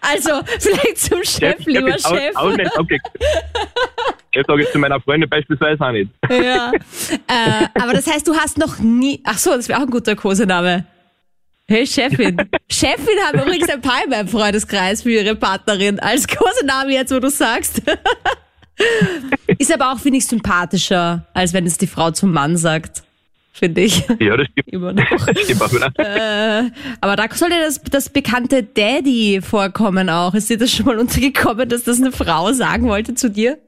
Also, 0.00 0.40
vielleicht 0.58 0.98
zum 0.98 1.22
Chef, 1.24 1.56
lieber 1.66 1.94
ist 1.94 2.06
auch- 2.06 2.16
Chef. 2.16 2.36
Auch, 2.36 2.56
nicht, 2.56 2.78
okay. 2.78 2.98
Das 4.32 4.46
sage 4.46 4.62
ich 4.62 4.70
zu 4.70 4.78
meiner 4.78 5.00
Freundin 5.00 5.28
beispielsweise 5.28 5.84
auch 5.84 5.90
nicht. 5.92 6.10
Ja. 6.30 6.70
Äh, 7.26 7.66
aber 7.80 7.92
das 7.94 8.06
heißt, 8.06 8.26
du 8.28 8.34
hast 8.34 8.58
noch 8.58 8.78
nie. 8.78 9.20
Ach 9.24 9.38
so, 9.38 9.50
das 9.50 9.68
wäre 9.68 9.78
auch 9.80 9.84
ein 9.84 9.90
guter 9.90 10.14
Kosename. 10.16 10.84
Hey 11.66 11.86
Chefin. 11.86 12.36
Chefin 12.70 13.18
haben 13.26 13.40
übrigens 13.42 13.68
ein 13.68 13.80
paar 13.80 14.02
in 14.04 14.10
meinem 14.10 14.28
Freundeskreis 14.28 15.02
für 15.02 15.10
ihre 15.10 15.36
Partnerin 15.36 15.98
als 16.00 16.26
Kosename 16.28 16.92
jetzt, 16.92 17.12
wo 17.12 17.18
du 17.20 17.30
sagst. 17.30 17.82
Ist 19.58 19.72
aber 19.72 19.92
auch, 19.92 19.98
finde 19.98 20.18
ich, 20.18 20.26
sympathischer, 20.26 21.26
als 21.34 21.52
wenn 21.52 21.66
es 21.66 21.76
die 21.78 21.86
Frau 21.86 22.10
zum 22.12 22.32
Mann 22.32 22.56
sagt. 22.56 23.02
Finde 23.60 23.82
ich. 23.82 24.08
Ja, 24.20 24.38
das 24.38 24.46
stimmt. 24.52 24.68
Immer 24.68 24.92
noch. 24.94 25.04
Das 25.26 25.42
stimmt 25.42 25.62
auch 25.62 25.70
wieder. 25.70 25.92
Äh, 25.98 26.70
aber 27.02 27.16
da 27.16 27.24
sollte 27.30 27.56
das, 27.62 27.82
das 27.82 28.08
bekannte 28.08 28.62
Daddy 28.62 29.40
vorkommen 29.42 30.08
auch. 30.08 30.32
Ist 30.32 30.48
dir 30.48 30.56
das 30.56 30.72
schon 30.72 30.86
mal 30.86 30.98
untergekommen, 30.98 31.68
dass 31.68 31.84
das 31.84 32.00
eine 32.00 32.10
Frau 32.10 32.52
sagen 32.52 32.88
wollte 32.88 33.14
zu 33.14 33.30
dir? 33.30 33.58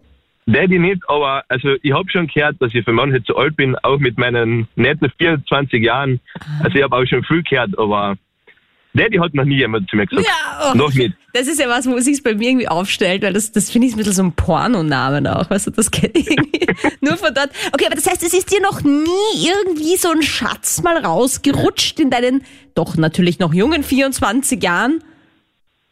Daddy 0.47 0.79
nicht, 0.79 1.03
aber 1.09 1.45
also 1.49 1.75
ich 1.83 1.93
habe 1.93 2.11
schon 2.11 2.27
gehört, 2.27 2.57
dass 2.61 2.75
ich 2.75 2.85
für 2.85 2.93
manche 2.93 3.23
zu 3.23 3.37
alt 3.37 3.55
bin, 3.55 3.77
auch 3.83 3.99
mit 3.99 4.17
meinen 4.17 4.67
netten 4.77 5.13
24 5.19 5.85
Jahren. 5.85 6.21
Also 6.63 6.79
ich 6.79 6.83
habe 6.83 6.97
auch 6.97 7.05
schon 7.05 7.23
viel 7.25 7.43
gehört, 7.43 7.79
aber 7.79 8.17
Daddy 8.95 9.17
hat 9.17 9.33
noch 9.33 9.45
nie 9.45 9.57
jemand 9.57 9.89
zu 9.89 9.97
mir 9.97 10.07
gesagt. 10.07 10.27
Ja, 10.27 10.71
oh. 10.71 10.77
Noch 10.77 10.93
nicht. 10.93 11.15
Das 11.33 11.49
ist 11.49 11.59
ja 11.59 11.69
was, 11.69 11.89
wo 11.89 11.99
sich 11.99 12.23
bei 12.23 12.35
mir 12.35 12.51
irgendwie 12.51 12.69
aufstellt, 12.69 13.23
weil 13.23 13.33
das, 13.33 13.53
das 13.53 13.71
finde 13.71 13.89
ich 13.89 13.95
ein 13.95 13.97
bisschen 13.97 14.13
so 14.13 14.23
ein 14.23 14.33
Pornonamen 14.33 15.27
auch. 15.27 15.49
Weißt 15.49 15.67
du, 15.67 15.71
das 15.71 15.91
kenne 15.91 16.13
ich 16.15 16.31
irgendwie 16.31 16.67
nur 17.01 17.17
von 17.17 17.33
dort. 17.35 17.51
Okay, 17.73 17.87
aber 17.87 17.95
das 17.95 18.07
heißt, 18.07 18.23
es 18.23 18.35
ist 18.35 18.53
dir 18.53 18.61
noch 18.61 18.83
nie 18.83 19.47
irgendwie 19.47 19.97
so 19.97 20.11
ein 20.11 20.23
Schatz 20.23 20.83
mal 20.83 20.99
rausgerutscht 20.99 22.01
in 22.01 22.11
deinen 22.11 22.45
doch 22.75 22.97
natürlich 22.97 23.39
noch 23.39 23.55
jungen 23.55 23.83
24 23.83 24.63
Jahren? 24.63 25.03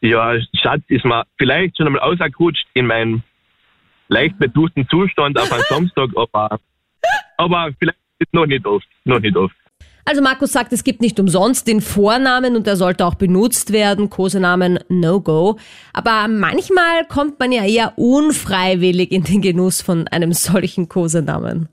Ja, 0.02 0.34
Schatz 0.54 0.82
ist 0.88 1.04
mir 1.04 1.24
vielleicht 1.38 1.76
schon 1.76 1.86
einmal 1.86 2.02
ausgerutscht 2.02 2.66
in 2.74 2.86
meinem 2.86 3.22
leicht 4.08 4.38
betuchten 4.38 4.86
Zustand 4.88 5.38
auf 5.38 5.50
einen 5.52 5.62
Samstag, 5.68 6.10
aber, 6.16 6.58
aber 7.38 7.70
vielleicht 7.78 7.98
noch 8.32 8.46
nicht 8.46 8.66
oft. 8.66 8.86
Noch 9.04 9.20
nicht 9.20 9.36
oft. 9.36 9.54
Also 10.04 10.22
Markus 10.22 10.52
sagt, 10.52 10.72
es 10.72 10.84
gibt 10.84 11.00
nicht 11.00 11.20
umsonst 11.20 11.66
den 11.66 11.80
Vornamen 11.80 12.56
und 12.56 12.66
der 12.66 12.76
sollte 12.76 13.04
auch 13.04 13.14
benutzt 13.14 13.72
werden, 13.72 14.10
Kosenamen 14.10 14.80
No-Go. 14.88 15.56
Aber 15.92 16.26
manchmal 16.28 17.04
kommt 17.08 17.38
man 17.38 17.52
ja 17.52 17.64
eher 17.64 17.98
unfreiwillig 17.98 19.12
in 19.12 19.24
den 19.24 19.40
Genuss 19.40 19.82
von 19.82 20.08
einem 20.08 20.32
solchen 20.32 20.88
Kosenamen. 20.88 21.68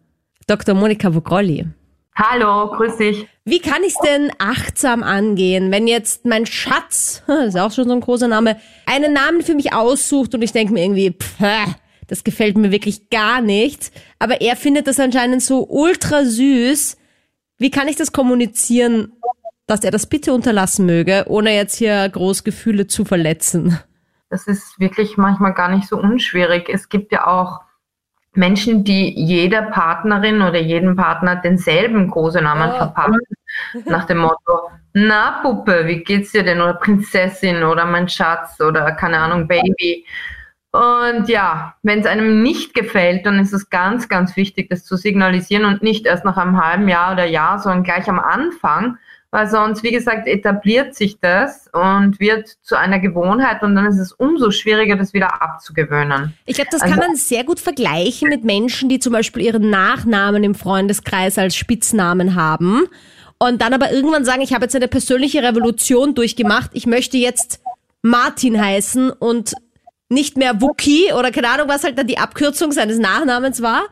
Dr. 0.47 0.75
Monika 0.75 1.13
Vogrolli. 1.13 1.65
Hallo, 2.15 2.71
grüß 2.71 2.97
dich. 2.97 3.27
Wie 3.45 3.59
kann 3.59 3.83
ich 3.83 3.93
es 3.93 3.99
denn 3.99 4.31
achtsam 4.39 5.03
angehen, 5.03 5.71
wenn 5.71 5.87
jetzt 5.87 6.25
mein 6.25 6.45
Schatz, 6.45 7.23
das 7.27 7.49
ist 7.49 7.59
auch 7.59 7.71
schon 7.71 7.87
so 7.87 7.93
ein 7.93 8.01
großer 8.01 8.27
Name, 8.27 8.57
einen 8.85 9.13
Namen 9.13 9.41
für 9.41 9.53
mich 9.53 9.73
aussucht 9.73 10.33
und 10.33 10.41
ich 10.41 10.51
denke 10.51 10.73
mir 10.73 10.83
irgendwie, 10.83 11.11
pff, 11.11 11.43
das 12.07 12.23
gefällt 12.23 12.57
mir 12.57 12.71
wirklich 12.71 13.09
gar 13.09 13.41
nicht, 13.41 13.91
aber 14.17 14.41
er 14.41 14.55
findet 14.55 14.87
das 14.87 14.99
anscheinend 14.99 15.43
so 15.43 15.67
ultra 15.67 16.25
süß. 16.25 16.97
Wie 17.57 17.71
kann 17.71 17.87
ich 17.87 17.95
das 17.95 18.11
kommunizieren, 18.11 19.13
dass 19.65 19.83
er 19.83 19.91
das 19.91 20.05
bitte 20.07 20.33
unterlassen 20.33 20.85
möge, 20.85 21.25
ohne 21.27 21.53
jetzt 21.55 21.75
hier 21.75 22.07
groß 22.09 22.43
Gefühle 22.43 22.87
zu 22.87 23.03
verletzen? 23.05 23.79
Das 24.29 24.47
ist 24.47 24.79
wirklich 24.79 25.17
manchmal 25.17 25.53
gar 25.53 25.69
nicht 25.69 25.87
so 25.87 25.97
unschwierig. 25.97 26.69
Es 26.69 26.89
gibt 26.89 27.11
ja 27.11 27.27
auch 27.27 27.61
Menschen, 28.33 28.83
die 28.83 29.09
jeder 29.19 29.63
Partnerin 29.63 30.41
oder 30.41 30.59
jedem 30.59 30.95
Partner 30.95 31.37
denselben 31.37 32.09
Kosenamen 32.11 32.71
Oh. 32.73 32.77
verpassen. 32.77 33.19
Nach 33.85 34.05
dem 34.05 34.19
Motto, 34.19 34.69
na 34.93 35.39
Puppe, 35.41 35.87
wie 35.87 36.03
geht's 36.03 36.33
dir 36.33 36.43
denn? 36.43 36.61
Oder 36.61 36.75
Prinzessin 36.75 37.63
oder 37.63 37.85
mein 37.85 38.07
Schatz 38.07 38.59
oder 38.61 38.91
keine 38.91 39.17
Ahnung, 39.17 39.47
Baby. 39.47 40.05
Und 40.71 41.29
ja, 41.29 41.75
wenn 41.81 41.99
es 41.99 42.05
einem 42.05 42.43
nicht 42.43 42.73
gefällt, 42.73 43.25
dann 43.25 43.39
ist 43.39 43.53
es 43.53 43.69
ganz, 43.69 44.09
ganz 44.09 44.35
wichtig, 44.35 44.69
das 44.69 44.83
zu 44.83 44.97
signalisieren 44.97 45.65
und 45.65 45.81
nicht 45.81 46.05
erst 46.05 46.25
nach 46.25 46.37
einem 46.37 46.61
halben 46.61 46.87
Jahr 46.87 47.13
oder 47.13 47.25
Jahr, 47.25 47.59
sondern 47.59 47.83
gleich 47.83 48.07
am 48.09 48.19
Anfang, 48.19 48.97
weil 49.31 49.47
sonst, 49.47 49.83
wie 49.83 49.91
gesagt, 49.91 50.27
etabliert 50.27 50.93
sich 50.93 51.19
das 51.19 51.69
und 51.73 52.19
wird 52.19 52.47
zu 52.61 52.77
einer 52.77 52.99
Gewohnheit 52.99 53.63
und 53.63 53.75
dann 53.75 53.85
ist 53.85 53.97
es 53.97 54.11
umso 54.11 54.51
schwieriger, 54.51 54.95
das 54.95 55.13
wieder 55.13 55.41
abzugewöhnen. 55.41 56.33
Ich 56.45 56.55
glaube, 56.55 56.69
das 56.71 56.81
Also- 56.81 56.93
kann 56.93 57.05
man 57.07 57.15
sehr 57.15 57.43
gut 57.43 57.59
vergleichen 57.59 58.29
mit 58.29 58.43
Menschen, 58.43 58.89
die 58.89 58.99
zum 58.99 59.13
Beispiel 59.13 59.43
ihren 59.43 59.69
Nachnamen 59.69 60.43
im 60.43 60.55
Freundeskreis 60.55 61.37
als 61.37 61.55
Spitznamen 61.55 62.35
haben 62.35 62.83
und 63.37 63.61
dann 63.61 63.73
aber 63.73 63.91
irgendwann 63.91 64.25
sagen, 64.25 64.41
ich 64.41 64.53
habe 64.53 64.65
jetzt 64.65 64.75
eine 64.75 64.87
persönliche 64.87 65.43
Revolution 65.43 66.13
durchgemacht, 66.13 66.71
ich 66.73 66.87
möchte 66.87 67.17
jetzt 67.17 67.61
Martin 68.01 68.61
heißen 68.61 69.11
und 69.11 69.53
nicht 70.09 70.37
mehr 70.37 70.61
Wookie 70.61 71.11
oder 71.13 71.31
keine 71.31 71.49
Ahnung, 71.49 71.67
was 71.67 71.83
halt 71.83 71.97
dann 71.97 72.07
die 72.07 72.17
Abkürzung 72.17 72.71
seines 72.71 72.97
Nachnamens 72.97 73.61
war. 73.61 73.83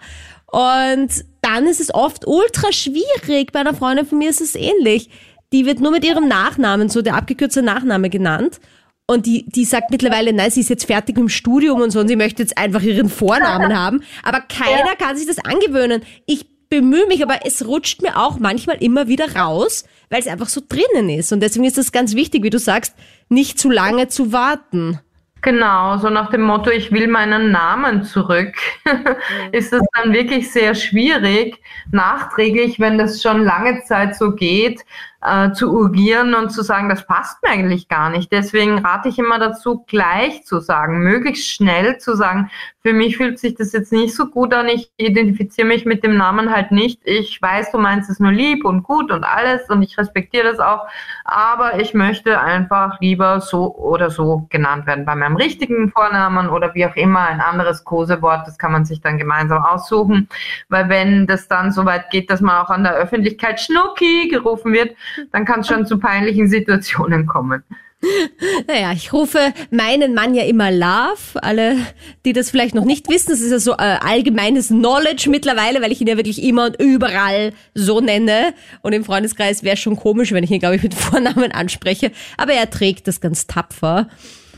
Und 0.51 1.25
dann 1.41 1.67
ist 1.67 1.81
es 1.81 1.93
oft 1.93 2.27
ultra 2.27 2.71
schwierig. 2.71 3.51
Bei 3.51 3.59
einer 3.59 3.73
Freundin 3.73 4.05
von 4.05 4.17
mir 4.17 4.29
ist 4.29 4.41
es 4.41 4.55
ähnlich. 4.55 5.09
Die 5.51 5.65
wird 5.65 5.79
nur 5.79 5.91
mit 5.91 6.05
ihrem 6.05 6.27
Nachnamen, 6.27 6.89
so 6.89 7.01
der 7.01 7.15
abgekürzte 7.15 7.61
Nachname 7.61 8.09
genannt. 8.09 8.59
Und 9.07 9.27
die, 9.27 9.45
die 9.47 9.65
sagt 9.65 9.91
mittlerweile, 9.91 10.33
nein, 10.33 10.49
sie 10.49 10.61
ist 10.61 10.69
jetzt 10.69 10.85
fertig 10.85 11.17
im 11.17 11.29
Studium 11.29 11.81
und 11.81 11.91
so 11.91 11.99
und 11.99 12.07
sie 12.07 12.15
möchte 12.15 12.41
jetzt 12.41 12.57
einfach 12.57 12.81
ihren 12.81 13.09
Vornamen 13.09 13.77
haben. 13.77 14.01
Aber 14.23 14.41
keiner 14.41 14.95
kann 14.95 15.15
sich 15.15 15.27
das 15.27 15.37
angewöhnen. 15.37 16.01
Ich 16.25 16.47
bemühe 16.69 17.05
mich, 17.05 17.21
aber 17.21 17.45
es 17.45 17.67
rutscht 17.67 18.01
mir 18.01 18.17
auch 18.17 18.39
manchmal 18.39 18.77
immer 18.77 19.07
wieder 19.07 19.35
raus, 19.35 19.85
weil 20.09 20.21
es 20.21 20.27
einfach 20.27 20.49
so 20.49 20.61
drinnen 20.67 21.09
ist. 21.09 21.31
Und 21.31 21.41
deswegen 21.41 21.65
ist 21.65 21.77
es 21.77 21.91
ganz 21.91 22.15
wichtig, 22.15 22.43
wie 22.43 22.49
du 22.49 22.57
sagst, 22.57 22.95
nicht 23.29 23.59
zu 23.59 23.69
lange 23.69 24.07
zu 24.07 24.31
warten. 24.31 24.99
Genau, 25.45 25.97
so 25.97 26.09
nach 26.09 26.31
dem 26.31 26.41
Motto, 26.41 26.71
ich 26.71 26.91
will 26.91 27.07
meinen 27.07 27.51
Namen 27.51 28.01
zurück, 28.01 28.55
ist 29.51 29.73
es 29.73 29.83
dann 29.93 30.11
wirklich 30.11 30.51
sehr 30.51 30.73
schwierig, 30.73 31.61
nachträglich, 31.91 32.79
wenn 32.79 32.97
das 32.97 33.21
schon 33.21 33.43
lange 33.43 33.83
Zeit 33.83 34.15
so 34.15 34.31
geht, 34.31 34.83
äh, 35.25 35.51
zu 35.53 35.73
urgieren 35.73 36.33
und 36.35 36.51
zu 36.51 36.61
sagen, 36.61 36.89
das 36.89 37.05
passt 37.05 37.41
mir 37.43 37.49
eigentlich 37.49 37.87
gar 37.87 38.09
nicht. 38.09 38.31
Deswegen 38.31 38.79
rate 38.79 39.09
ich 39.09 39.19
immer 39.19 39.39
dazu, 39.39 39.83
gleich 39.87 40.43
zu 40.45 40.59
sagen, 40.59 40.99
möglichst 40.99 41.49
schnell 41.49 41.97
zu 41.97 42.15
sagen, 42.15 42.51
für 42.85 42.93
mich 42.93 43.17
fühlt 43.17 43.39
sich 43.39 43.55
das 43.55 43.71
jetzt 43.71 43.91
nicht 43.91 44.13
so 44.13 44.27
gut 44.27 44.53
an, 44.53 44.67
ich 44.67 44.91
identifiziere 44.97 45.67
mich 45.67 45.85
mit 45.85 46.03
dem 46.03 46.17
Namen 46.17 46.53
halt 46.53 46.71
nicht. 46.71 47.01
Ich 47.03 47.41
weiß, 47.41 47.71
du 47.71 47.79
meinst 47.79 48.11
es 48.11 48.19
nur 48.19 48.31
lieb 48.31 48.63
und 48.63 48.83
gut 48.83 49.11
und 49.11 49.23
alles 49.23 49.67
und 49.71 49.81
ich 49.81 49.97
respektiere 49.97 50.51
das 50.51 50.59
auch, 50.59 50.85
aber 51.23 51.79
ich 51.79 51.95
möchte 51.95 52.39
einfach 52.39 53.01
lieber 53.01 53.41
so 53.41 53.73
oder 53.75 54.11
so 54.11 54.45
genannt 54.51 54.85
werden 54.85 55.03
bei 55.03 55.15
meinem 55.15 55.35
richtigen 55.35 55.89
Vornamen 55.89 56.47
oder 56.47 56.75
wie 56.75 56.85
auch 56.85 56.95
immer 56.95 57.21
ein 57.21 57.41
anderes 57.41 57.83
Kosewort, 57.85 58.45
das 58.45 58.59
kann 58.59 58.71
man 58.71 58.85
sich 58.85 59.01
dann 59.01 59.17
gemeinsam 59.17 59.63
aussuchen, 59.63 60.29
weil 60.69 60.87
wenn 60.87 61.25
das 61.25 61.47
dann 61.47 61.71
so 61.71 61.85
weit 61.85 62.11
geht, 62.11 62.29
dass 62.29 62.39
man 62.39 62.63
auch 62.63 62.69
an 62.69 62.83
der 62.83 62.93
Öffentlichkeit 62.93 63.59
Schnucki 63.59 64.27
gerufen 64.27 64.73
wird, 64.73 64.95
dann 65.31 65.45
kann 65.45 65.61
es 65.61 65.67
schon 65.67 65.85
zu 65.85 65.99
peinlichen 65.99 66.47
Situationen 66.47 67.25
kommen. 67.25 67.63
Naja, 68.67 68.91
ich 68.93 69.13
rufe 69.13 69.53
meinen 69.71 70.13
Mann 70.13 70.35
ja 70.35 70.43
immer 70.43 70.71
Love. 70.71 71.41
Alle, 71.41 71.77
die 72.25 72.33
das 72.33 72.49
vielleicht 72.49 72.75
noch 72.75 72.85
nicht 72.85 73.09
wissen, 73.09 73.31
das 73.31 73.41
ist 73.41 73.51
ja 73.51 73.59
so 73.59 73.73
äh, 73.73 73.97
allgemeines 73.99 74.67
Knowledge 74.67 75.29
mittlerweile, 75.29 75.81
weil 75.81 75.91
ich 75.91 76.01
ihn 76.01 76.07
ja 76.07 76.17
wirklich 76.17 76.43
immer 76.43 76.65
und 76.65 76.81
überall 76.81 77.53
so 77.73 78.01
nenne. 78.01 78.53
Und 78.81 78.93
im 78.93 79.03
Freundeskreis 79.03 79.63
wäre 79.63 79.77
schon 79.77 79.95
komisch, 79.95 80.31
wenn 80.31 80.43
ich 80.43 80.51
ihn, 80.51 80.59
glaube 80.59 80.75
ich, 80.75 80.83
mit 80.83 80.93
Vornamen 80.95 81.51
anspreche. 81.51 82.11
Aber 82.37 82.53
er 82.53 82.69
trägt 82.69 83.07
das 83.07 83.21
ganz 83.21 83.47
tapfer. 83.47 84.07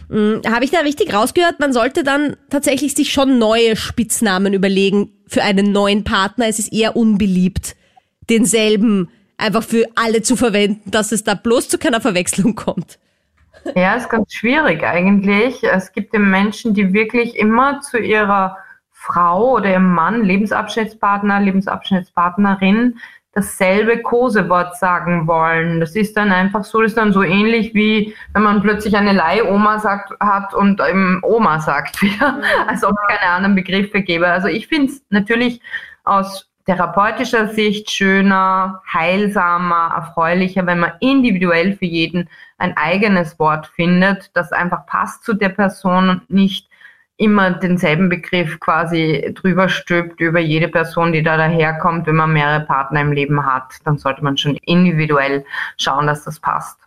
Hm, 0.09 0.41
Habe 0.47 0.65
ich 0.65 0.71
da 0.71 0.79
richtig 0.79 1.13
rausgehört? 1.13 1.59
Man 1.59 1.73
sollte 1.73 2.03
dann 2.03 2.35
tatsächlich 2.49 2.95
sich 2.95 3.11
schon 3.11 3.37
neue 3.37 3.75
Spitznamen 3.75 4.53
überlegen 4.53 5.11
für 5.27 5.43
einen 5.43 5.71
neuen 5.71 6.03
Partner. 6.03 6.47
Es 6.47 6.59
ist 6.59 6.71
eher 6.71 6.95
unbeliebt, 6.95 7.75
denselben 8.29 9.09
einfach 9.37 9.63
für 9.63 9.85
alle 9.95 10.21
zu 10.21 10.35
verwenden, 10.35 10.91
dass 10.91 11.11
es 11.11 11.23
da 11.23 11.33
bloß 11.33 11.69
zu 11.69 11.77
keiner 11.77 12.01
Verwechslung 12.01 12.55
kommt. 12.55 12.99
Ja, 13.75 13.95
ist 13.95 14.09
ganz 14.09 14.33
schwierig 14.33 14.83
eigentlich. 14.83 15.63
Es 15.63 15.91
gibt 15.91 16.13
ja 16.13 16.19
Menschen, 16.19 16.73
die 16.73 16.93
wirklich 16.93 17.35
immer 17.37 17.81
zu 17.81 17.97
ihrer 17.97 18.57
Frau 18.91 19.53
oder 19.53 19.71
ihrem 19.71 19.93
Mann, 19.93 20.23
Lebensabschnittspartner, 20.23 21.39
Lebensabschnittspartnerin 21.41 22.99
dasselbe 23.37 24.01
Kosewort 24.01 24.77
sagen 24.77 25.27
wollen. 25.27 25.79
Das 25.79 25.95
ist 25.95 26.17
dann 26.17 26.31
einfach 26.31 26.63
so, 26.63 26.81
das 26.81 26.91
ist 26.91 26.97
dann 26.97 27.13
so 27.13 27.21
ähnlich 27.21 27.75
wie 27.75 28.15
wenn 28.33 28.41
man 28.41 28.63
plötzlich 28.63 28.97
eine 28.97 29.13
Leihoma 29.13 29.77
sagt, 29.77 30.11
hat 30.19 30.55
und 30.55 30.81
eben 30.81 31.21
Oma 31.23 31.59
sagt 31.59 32.01
wieder, 32.01 32.41
als 32.67 32.83
ob 32.83 32.93
es 32.93 33.15
keine 33.15 33.31
anderen 33.31 33.53
Begriffe 33.55 34.01
gäbe. 34.01 34.27
Also 34.27 34.47
ich 34.47 34.67
finde 34.67 34.91
es 34.91 35.03
natürlich 35.11 35.61
aus 36.03 36.49
therapeutischer 36.67 37.47
Sicht 37.47 37.89
schöner, 37.89 38.81
heilsamer, 38.93 39.93
erfreulicher, 39.95 40.65
wenn 40.65 40.79
man 40.79 40.91
individuell 40.99 41.77
für 41.77 41.85
jeden 41.85 42.29
ein 42.57 42.75
eigenes 42.75 43.39
Wort 43.39 43.67
findet, 43.67 44.31
das 44.35 44.51
einfach 44.51 44.85
passt 44.85 45.23
zu 45.23 45.33
der 45.33 45.49
Person 45.49 46.09
und 46.09 46.29
nicht 46.29 46.67
immer 47.15 47.51
denselben 47.51 48.09
Begriff 48.09 48.59
quasi 48.59 49.33
drüber 49.33 49.69
stülpt 49.69 50.19
über 50.19 50.39
jede 50.39 50.67
Person, 50.67 51.13
die 51.13 51.23
da 51.23 51.37
daherkommt. 51.37 52.05
Wenn 52.05 52.17
man 52.17 52.33
mehrere 52.33 52.65
Partner 52.65 53.01
im 53.01 53.13
Leben 53.13 53.45
hat, 53.45 53.73
dann 53.85 53.97
sollte 53.97 54.23
man 54.23 54.37
schon 54.37 54.57
individuell 54.65 55.45
schauen, 55.77 56.05
dass 56.05 56.25
das 56.25 56.39
passt. 56.39 56.77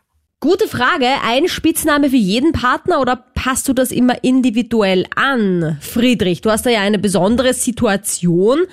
Gute 0.41 0.69
Frage. 0.69 1.07
Ein 1.27 1.49
Spitzname 1.49 2.11
für 2.11 2.17
jeden 2.17 2.53
Partner 2.53 3.01
oder 3.01 3.17
passt 3.35 3.67
du 3.67 3.73
das 3.73 3.91
immer 3.91 4.23
individuell 4.23 5.07
an? 5.17 5.79
Friedrich, 5.81 6.43
du 6.43 6.51
hast 6.51 6.65
da 6.67 6.71
ja 6.71 6.81
eine 6.81 6.99
besondere 6.99 7.55
Situation. 7.55 8.67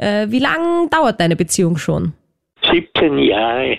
Äh, 0.00 0.30
wie 0.30 0.38
lang 0.38 0.88
dauert 0.88 1.20
deine 1.20 1.36
Beziehung 1.36 1.76
schon? 1.76 2.14
17 2.70 3.18
Jahre. 3.18 3.78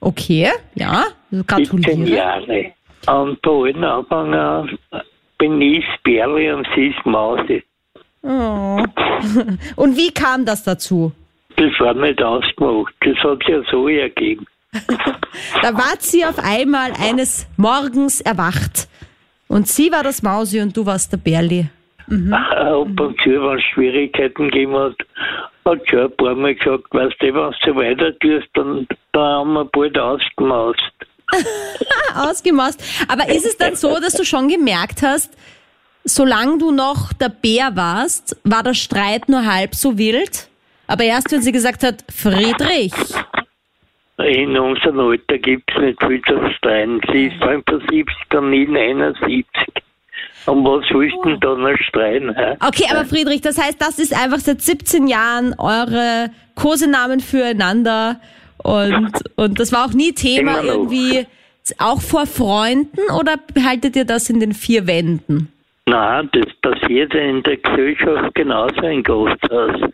Okay, 0.00 0.48
ja, 0.74 1.04
also 1.30 1.44
17 1.44 1.46
gratuliere. 1.46 2.16
Jahre. 2.16 2.72
Und 3.06 3.38
von 3.44 3.66
allen 3.66 3.84
Anfang 3.84 4.34
an 4.34 4.78
bin 5.38 5.60
ich 5.60 5.84
Bärli 6.02 6.50
und 6.52 6.66
sie 6.74 6.88
ist 6.88 7.06
Mausi. 7.06 7.62
Oh. 8.22 8.84
Und 9.76 9.96
wie 9.96 10.12
kam 10.12 10.44
das 10.44 10.62
dazu? 10.62 11.12
Das 11.56 11.70
war 11.78 11.94
nicht 11.94 12.22
ausgemacht. 12.22 12.92
Das 13.00 13.16
hat 13.24 13.38
sich 13.38 13.48
ja 13.48 13.62
so 13.70 13.88
ergeben. 13.88 14.46
Da 15.62 15.72
wart 15.74 16.02
sie 16.02 16.24
auf 16.24 16.38
einmal 16.38 16.92
eines 17.00 17.46
Morgens 17.56 18.20
erwacht. 18.20 18.88
Und 19.48 19.68
sie 19.68 19.90
war 19.90 20.02
das 20.02 20.22
Mausi 20.22 20.60
und 20.60 20.76
du 20.76 20.84
warst 20.84 21.12
der 21.12 21.18
Bärli. 21.18 21.68
Ab 22.08 22.86
und 23.00 23.20
zu, 23.22 23.30
wenn 23.30 23.58
es 23.58 23.64
Schwierigkeiten 23.72 24.50
gegeben 24.50 24.74
hat, 24.74 24.96
hat 25.64 25.88
schon 25.88 26.00
ein 26.00 26.16
paar 26.16 26.34
Mal 26.34 26.54
gesagt, 26.54 26.84
weißt 26.90 27.16
du, 27.20 27.26
wenn 27.26 27.34
du 27.34 27.52
so 27.64 27.76
weiter 27.76 28.18
tust, 28.18 28.48
dann, 28.54 28.86
dann 29.12 29.22
haben 29.22 29.52
wir 29.52 29.64
bald 29.66 29.98
ausgemaust. 29.98 30.80
Ausgemaßt. 32.14 33.06
Aber 33.08 33.28
ist 33.28 33.46
es 33.46 33.56
dann 33.56 33.76
so, 33.76 34.00
dass 34.00 34.14
du 34.14 34.24
schon 34.24 34.48
gemerkt 34.48 35.02
hast, 35.02 35.36
solange 36.04 36.58
du 36.58 36.72
noch 36.72 37.12
der 37.12 37.28
Bär 37.28 37.70
warst, 37.74 38.36
war 38.44 38.62
der 38.62 38.74
Streit 38.74 39.28
nur 39.28 39.46
halb 39.46 39.74
so 39.74 39.96
wild? 39.96 40.48
Aber 40.86 41.04
erst, 41.04 41.30
wenn 41.30 41.42
sie 41.42 41.52
gesagt 41.52 41.84
hat, 41.84 42.04
Friedrich, 42.12 42.92
In 44.18 44.58
unserem 44.58 45.00
Alter 45.00 45.38
gibt 45.38 45.70
es 45.72 45.80
nicht 45.80 46.04
viel 46.04 46.20
zu 46.22 46.50
streiten. 46.56 47.00
Sie 47.12 47.28
ist 47.28 47.42
75 47.42 48.14
und 48.34 48.50
nie 48.50 48.66
79. 48.66 49.46
Und 50.46 50.64
was 50.64 50.84
willst 50.90 51.16
du 51.22 51.30
denn 51.30 51.40
da 51.40 51.54
noch 51.54 51.78
streiten? 51.88 52.34
Hä? 52.34 52.56
Okay, 52.66 52.86
aber 52.90 53.04
Friedrich, 53.04 53.40
das 53.40 53.58
heißt, 53.58 53.80
das 53.80 53.98
ist 53.98 54.14
einfach 54.14 54.38
seit 54.38 54.62
17 54.62 55.06
Jahren 55.06 55.54
eure 55.58 56.30
Kosenamen 56.54 57.20
füreinander 57.20 58.20
und, 58.62 59.12
und 59.36 59.60
das 59.60 59.72
war 59.72 59.86
auch 59.86 59.92
nie 59.92 60.12
Thema 60.12 60.62
irgendwie, 60.62 61.26
auch 61.78 62.00
vor 62.00 62.26
Freunden 62.26 63.00
oder 63.18 63.36
behaltet 63.54 63.96
ihr 63.96 64.04
das 64.04 64.28
in 64.30 64.40
den 64.40 64.52
vier 64.52 64.86
Wänden? 64.86 65.52
Nein, 65.86 66.28
das 66.32 66.46
passiert 66.62 67.12
ja 67.14 67.20
in 67.20 67.42
der 67.42 67.56
Gesellschaft 67.56 68.34
genauso 68.34 68.80
in 68.82 69.02
Gasthaus. 69.02 69.90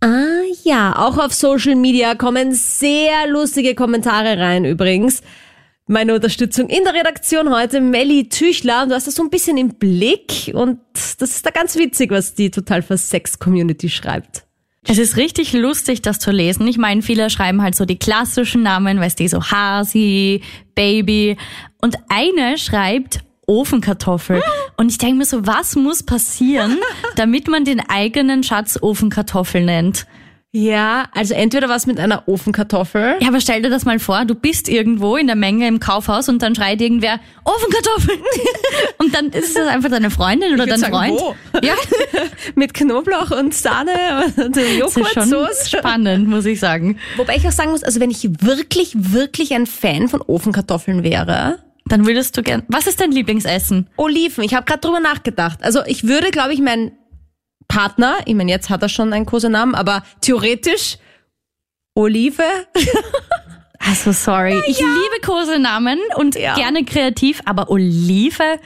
Ah 0.00 0.44
ja, 0.64 0.94
auch 0.96 1.18
auf 1.18 1.32
Social 1.32 1.74
Media 1.74 2.14
kommen 2.14 2.52
sehr 2.52 3.26
lustige 3.28 3.74
Kommentare 3.74 4.38
rein 4.38 4.64
übrigens. 4.64 5.22
Meine 5.90 6.14
Unterstützung 6.14 6.68
in 6.68 6.84
der 6.84 6.92
Redaktion 6.92 7.48
heute, 7.48 7.80
Melli 7.80 8.28
Tüchler. 8.28 8.86
Du 8.86 8.94
hast 8.94 9.06
das 9.06 9.14
so 9.14 9.22
ein 9.22 9.30
bisschen 9.30 9.56
im 9.56 9.70
Blick 9.70 10.50
und 10.52 10.80
das 10.92 11.30
ist 11.30 11.46
da 11.46 11.50
ganz 11.50 11.76
witzig, 11.76 12.10
was 12.10 12.34
die 12.34 12.50
Total 12.50 12.82
Sex 12.82 13.38
Community 13.38 13.88
schreibt. 13.88 14.44
Es 14.86 14.98
ist 14.98 15.16
richtig 15.16 15.54
lustig, 15.54 16.02
das 16.02 16.18
zu 16.18 16.30
lesen. 16.30 16.68
Ich 16.68 16.76
meine, 16.76 17.00
viele 17.00 17.30
schreiben 17.30 17.62
halt 17.62 17.74
so 17.74 17.86
die 17.86 17.98
klassischen 17.98 18.62
Namen, 18.62 19.00
weißt 19.00 19.18
du, 19.18 19.28
so 19.28 19.42
Hasi, 19.42 20.42
Baby. 20.74 21.38
Und 21.80 21.96
eine 22.10 22.58
schreibt 22.58 23.20
Ofenkartoffel. 23.46 24.42
Und 24.76 24.90
ich 24.90 24.98
denke 24.98 25.16
mir 25.16 25.24
so, 25.24 25.46
was 25.46 25.74
muss 25.74 26.02
passieren, 26.02 26.76
damit 27.16 27.48
man 27.48 27.64
den 27.64 27.80
eigenen 27.80 28.42
Schatz 28.42 28.78
Ofenkartoffel 28.78 29.64
nennt? 29.64 30.06
Ja, 30.52 31.08
also 31.14 31.34
entweder 31.34 31.68
was 31.68 31.86
mit 31.86 32.00
einer 32.00 32.26
Ofenkartoffel. 32.26 33.16
Ja, 33.20 33.28
aber 33.28 33.38
stell 33.40 33.60
dir 33.60 33.68
das 33.68 33.84
mal 33.84 33.98
vor, 33.98 34.24
du 34.24 34.34
bist 34.34 34.68
irgendwo 34.70 35.16
in 35.16 35.26
der 35.26 35.36
Menge 35.36 35.68
im 35.68 35.78
Kaufhaus 35.78 36.30
und 36.30 36.40
dann 36.40 36.54
schreit 36.54 36.80
irgendwer 36.80 37.20
Ofenkartoffeln. 37.44 38.18
und 38.98 39.14
dann 39.14 39.28
ist 39.28 39.54
das 39.56 39.68
einfach 39.68 39.90
deine 39.90 40.10
Freundin 40.10 40.54
oder 40.54 40.64
dein 40.64 40.78
sagen, 40.80 40.94
Freund. 40.94 41.20
wo? 41.20 41.34
Ja, 41.62 41.74
mit 42.54 42.72
Knoblauch 42.72 43.30
und 43.30 43.52
Sahne 43.54 43.90
und 44.24 44.38
das 44.56 44.62
ist 44.64 45.12
schon 45.12 45.28
Joghurtsoße. 45.28 45.76
spannend, 45.78 46.28
muss 46.28 46.46
ich 46.46 46.60
sagen. 46.60 46.98
Wobei 47.18 47.36
ich 47.36 47.46
auch 47.46 47.52
sagen 47.52 47.70
muss, 47.70 47.82
also 47.82 48.00
wenn 48.00 48.10
ich 48.10 48.26
wirklich, 48.40 48.92
wirklich 48.96 49.52
ein 49.52 49.66
Fan 49.66 50.08
von 50.08 50.22
Ofenkartoffeln 50.22 51.02
wäre, 51.02 51.58
Dann 51.88 52.06
würdest 52.06 52.36
du 52.36 52.42
gern. 52.42 52.62
Was 52.68 52.86
ist 52.86 53.00
dein 53.00 53.12
Lieblingsessen? 53.12 53.88
Oliven. 53.96 54.44
Ich 54.44 54.54
habe 54.54 54.64
gerade 54.66 54.80
drüber 54.80 55.00
nachgedacht. 55.00 55.58
Also 55.62 55.80
ich 55.86 56.04
würde, 56.04 56.30
glaube 56.30 56.52
ich, 56.54 56.60
meinen 56.60 56.92
Partner, 57.68 58.16
ich 58.24 58.34
meine, 58.34 58.50
jetzt 58.50 58.70
hat 58.70 58.82
er 58.82 58.88
schon 58.88 59.12
einen 59.12 59.26
Kosenamen, 59.26 59.74
aber 59.74 60.02
theoretisch 60.20 60.96
Olive. 61.94 62.42
Also 63.80 64.10
sorry. 64.10 64.60
Ich 64.66 64.78
liebe 64.80 65.20
Kosenamen 65.24 66.00
und 66.16 66.34
Ja. 66.34 66.56
gerne 66.56 66.84
kreativ, 66.84 67.40
aber 67.44 67.70
Olive? 67.70 68.58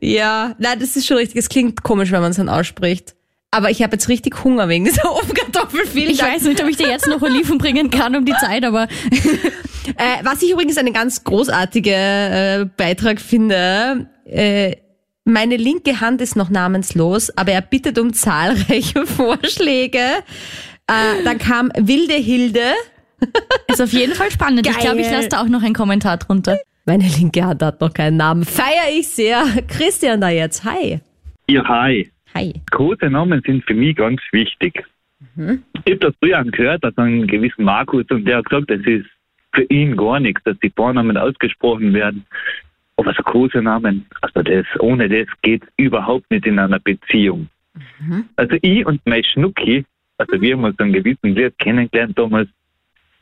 Ja, 0.00 0.54
nein, 0.58 0.78
das 0.78 0.94
ist 0.96 1.04
schon 1.06 1.16
richtig. 1.16 1.36
Es 1.36 1.48
klingt 1.48 1.82
komisch, 1.82 2.12
wenn 2.12 2.20
man 2.20 2.30
es 2.30 2.36
dann 2.36 2.48
ausspricht. 2.48 3.14
Aber 3.50 3.70
ich 3.70 3.82
habe 3.82 3.94
jetzt 3.96 4.08
richtig 4.08 4.44
Hunger 4.44 4.68
wegen 4.68 4.84
dieser 4.84 5.10
Ofenkartoffel. 5.12 5.84
Vielen 5.86 6.12
Ich 6.12 6.18
Dank. 6.18 6.34
weiß 6.36 6.44
nicht, 6.44 6.62
ob 6.62 6.68
ich 6.70 6.76
dir 6.76 6.88
jetzt 6.88 7.08
noch 7.08 7.20
Oliven 7.20 7.58
bringen 7.58 7.90
kann 7.90 8.14
um 8.14 8.24
die 8.24 8.34
Zeit, 8.34 8.64
aber 8.64 8.86
Äh, 9.96 10.22
was 10.24 10.40
ich 10.42 10.52
übrigens 10.52 10.78
eine 10.78 10.92
ganz 10.92 11.24
großartige 11.24 11.90
äh, 11.92 12.66
Beitrag 12.76 13.20
finde, 13.20 14.06
äh, 14.26 14.76
meine 15.24 15.56
linke 15.56 16.00
Hand 16.00 16.20
ist 16.20 16.36
noch 16.36 16.50
namenslos, 16.50 17.36
aber 17.36 17.52
er 17.52 17.62
bittet 17.62 17.98
um 17.98 18.12
zahlreiche 18.12 19.06
Vorschläge. 19.06 19.98
Äh, 20.88 21.24
dann 21.24 21.38
kam 21.38 21.70
Wilde 21.76 22.14
Hilde. 22.14 22.72
ist 23.68 23.80
auf 23.80 23.92
jeden 23.92 24.14
Fall 24.14 24.30
spannend. 24.30 24.66
Ich 24.66 24.78
glaube, 24.78 25.00
ich 25.00 25.06
Geil. 25.06 25.16
lasse 25.16 25.28
da 25.28 25.42
auch 25.42 25.48
noch 25.48 25.62
einen 25.62 25.74
Kommentar 25.74 26.16
drunter. 26.16 26.58
Meine 26.84 27.04
linke 27.04 27.44
Hand 27.44 27.62
hat 27.62 27.80
noch 27.80 27.94
keinen 27.94 28.16
Namen. 28.16 28.44
Feier 28.44 28.90
ich 28.92 29.08
sehr. 29.08 29.44
Christian 29.68 30.20
da 30.20 30.28
jetzt. 30.30 30.64
Hi. 30.64 31.00
Ja, 31.48 31.64
hi. 31.68 32.10
Hi. 32.34 32.54
Kosenamen 32.72 33.40
sind 33.46 33.64
für 33.64 33.74
mich 33.74 33.96
ganz 33.96 34.20
wichtig. 34.32 34.84
Ich 35.36 35.92
habe 35.92 35.98
das 35.98 36.14
früher 36.18 36.42
gehört, 36.44 36.82
dass 36.82 36.96
einen 36.98 37.26
gewissen 37.28 37.64
Markus 37.64 38.04
und 38.10 38.24
der 38.24 38.38
hat 38.38 38.46
gesagt, 38.46 38.70
das 38.70 38.80
ist 38.84 39.06
für 39.54 39.62
ihn 39.64 39.96
gar 39.96 40.18
nichts, 40.18 40.42
dass 40.44 40.58
die 40.58 40.72
Vornamen 40.74 41.16
ausgesprochen 41.16 41.92
werden. 41.92 42.26
Aber 42.96 43.14
so 43.14 43.22
Kosenamen, 43.22 44.06
also 44.20 44.42
das, 44.42 44.66
ohne 44.78 45.08
das 45.08 45.26
geht 45.42 45.62
überhaupt 45.76 46.30
nicht 46.30 46.46
in 46.46 46.58
einer 46.58 46.78
Beziehung. 46.78 47.48
Also 48.36 48.56
ich 48.60 48.84
und 48.84 49.00
mein 49.06 49.24
Schnucki, 49.24 49.84
also 50.18 50.40
wir 50.40 50.54
haben 50.54 50.64
uns 50.64 50.78
einen 50.78 50.92
gewissen 50.92 51.34
Lied 51.34 51.58
kennengelernt 51.58 52.18
damals 52.18 52.48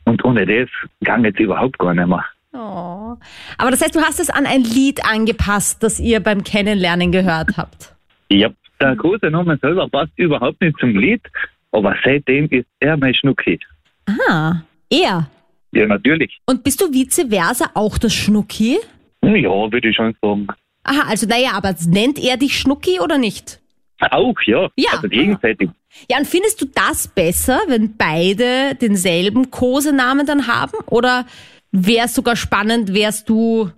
und 0.05 0.23
ohne 0.25 0.45
das 0.45 0.69
ging 1.01 1.23
jetzt 1.23 1.39
überhaupt 1.39 1.77
gar 1.79 1.93
nicht 1.93 2.07
mehr. 2.07 2.25
Oh. 2.53 3.17
Aber 3.57 3.71
das 3.71 3.81
heißt, 3.81 3.95
du 3.95 4.01
hast 4.01 4.19
es 4.19 4.29
an 4.29 4.45
ein 4.45 4.63
Lied 4.63 5.05
angepasst, 5.05 5.81
das 5.83 5.99
ihr 5.99 6.19
beim 6.19 6.43
Kennenlernen 6.43 7.11
gehört 7.11 7.55
habt. 7.57 7.95
Ja, 8.29 8.49
der 8.81 8.95
Kosename 8.97 9.57
selber 9.61 9.87
passt 9.87 10.11
überhaupt 10.17 10.59
nicht 10.61 10.77
zum 10.79 10.97
Lied, 10.97 11.21
aber 11.71 11.95
seitdem 12.03 12.47
ist 12.49 12.67
er 12.79 12.97
mein 12.97 13.13
Schnucki. 13.13 13.59
Ah, 14.27 14.55
er. 14.89 15.29
Ja, 15.71 15.87
natürlich. 15.87 16.41
Und 16.45 16.63
bist 16.63 16.81
du 16.81 16.91
vice 16.91 17.25
versa 17.29 17.69
auch 17.73 17.97
das 17.97 18.13
Schnucki? 18.13 18.79
Ja, 19.23 19.71
würde 19.71 19.89
ich 19.89 19.95
schon 19.95 20.15
sagen. 20.21 20.47
Aha, 20.83 21.09
also 21.09 21.27
naja, 21.27 21.51
aber 21.53 21.75
nennt 21.87 22.17
er 22.19 22.37
dich 22.37 22.57
Schnucki 22.57 22.99
oder 22.99 23.17
nicht? 23.17 23.59
Auch, 23.99 24.35
ja. 24.45 24.69
Ja. 24.75 24.91
Also 24.93 25.07
gegenseitig. 25.09 25.69
Ja, 26.09 26.17
und 26.17 26.25
findest 26.25 26.61
du 26.61 26.65
das 26.65 27.07
besser, 27.07 27.59
wenn 27.67 27.95
beide 27.97 28.75
denselben 28.75 29.51
Kosenamen 29.51 30.25
dann 30.25 30.47
haben? 30.47 30.73
Oder 30.87 31.25
wäre 31.71 32.05
es 32.05 32.15
sogar 32.15 32.35
spannend, 32.35 32.93
wärst 32.93 33.29
du, 33.29 33.69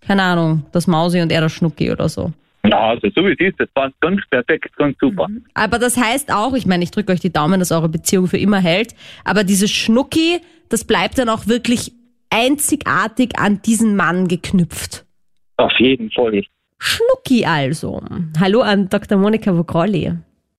keine 0.00 0.22
Ahnung, 0.22 0.64
das 0.72 0.86
Mausi 0.86 1.20
und 1.20 1.32
er 1.32 1.40
das 1.40 1.52
Schnucki 1.52 1.90
oder 1.90 2.08
so? 2.08 2.32
Na, 2.62 2.90
also 2.90 3.08
so 3.14 3.24
wie 3.24 3.32
es 3.32 3.40
ist, 3.40 3.58
das 3.58 3.68
passt 3.72 4.00
ganz 4.00 4.20
perfekt, 4.30 4.76
ganz 4.76 4.96
super. 5.00 5.26
Aber 5.54 5.78
das 5.78 5.96
heißt 5.96 6.32
auch, 6.32 6.54
ich 6.54 6.66
meine, 6.66 6.84
ich 6.84 6.90
drücke 6.90 7.12
euch 7.12 7.20
die 7.20 7.32
Daumen, 7.32 7.60
dass 7.60 7.72
eure 7.72 7.88
Beziehung 7.88 8.26
für 8.26 8.38
immer 8.38 8.58
hält, 8.58 8.94
aber 9.24 9.42
dieses 9.44 9.70
Schnucki, 9.70 10.40
das 10.68 10.84
bleibt 10.84 11.18
dann 11.18 11.28
auch 11.28 11.46
wirklich 11.46 11.92
einzigartig 12.30 13.38
an 13.38 13.62
diesen 13.62 13.96
Mann 13.96 14.28
geknüpft. 14.28 15.04
Auf 15.56 15.72
jeden 15.78 16.10
Fall. 16.10 16.42
Schnucki 16.78 17.44
also. 17.44 18.00
Hallo 18.38 18.60
an 18.60 18.88
Dr. 18.88 19.18
Monika 19.18 19.56
Vogrolli. 19.56 20.12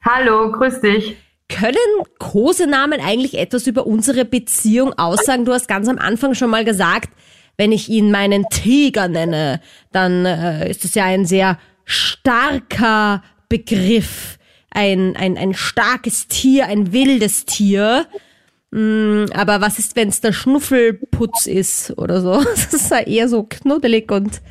Hallo, 0.03 0.51
grüß 0.51 0.81
dich. 0.81 1.15
Können 1.47 1.75
Kosenamen 2.19 2.99
eigentlich 3.01 3.37
etwas 3.37 3.65
über 3.67 3.87
unsere 3.87 4.25
Beziehung 4.25 4.93
aussagen? 4.97 5.45
Du 5.45 5.53
hast 5.53 5.67
ganz 5.67 5.87
am 5.87 5.97
Anfang 5.97 6.35
schon 6.35 6.49
mal 6.49 6.63
gesagt, 6.63 7.09
wenn 7.57 7.71
ich 7.71 7.89
ihn 7.89 8.11
meinen 8.11 8.45
Tiger 8.49 9.07
nenne, 9.07 9.59
dann 9.91 10.25
äh, 10.25 10.69
ist 10.69 10.85
es 10.85 10.95
ja 10.95 11.05
ein 11.05 11.25
sehr 11.25 11.57
starker 11.85 13.23
Begriff. 13.49 14.37
Ein, 14.71 15.15
ein, 15.15 15.37
ein 15.37 15.53
starkes 15.53 16.27
Tier, 16.27 16.67
ein 16.67 16.93
wildes 16.93 17.45
Tier. 17.45 18.05
Mm, 18.71 19.25
aber 19.33 19.61
was 19.61 19.79
ist, 19.79 19.95
wenn 19.95 20.09
es 20.09 20.21
der 20.21 20.31
Schnuffelputz 20.31 21.47
ist 21.47 21.97
oder 21.97 22.21
so? 22.21 22.33
Das 22.43 22.73
ist 22.73 22.91
ja 22.91 22.99
eher 22.99 23.27
so 23.27 23.43
knuddelig 23.43 24.11
und 24.11 24.41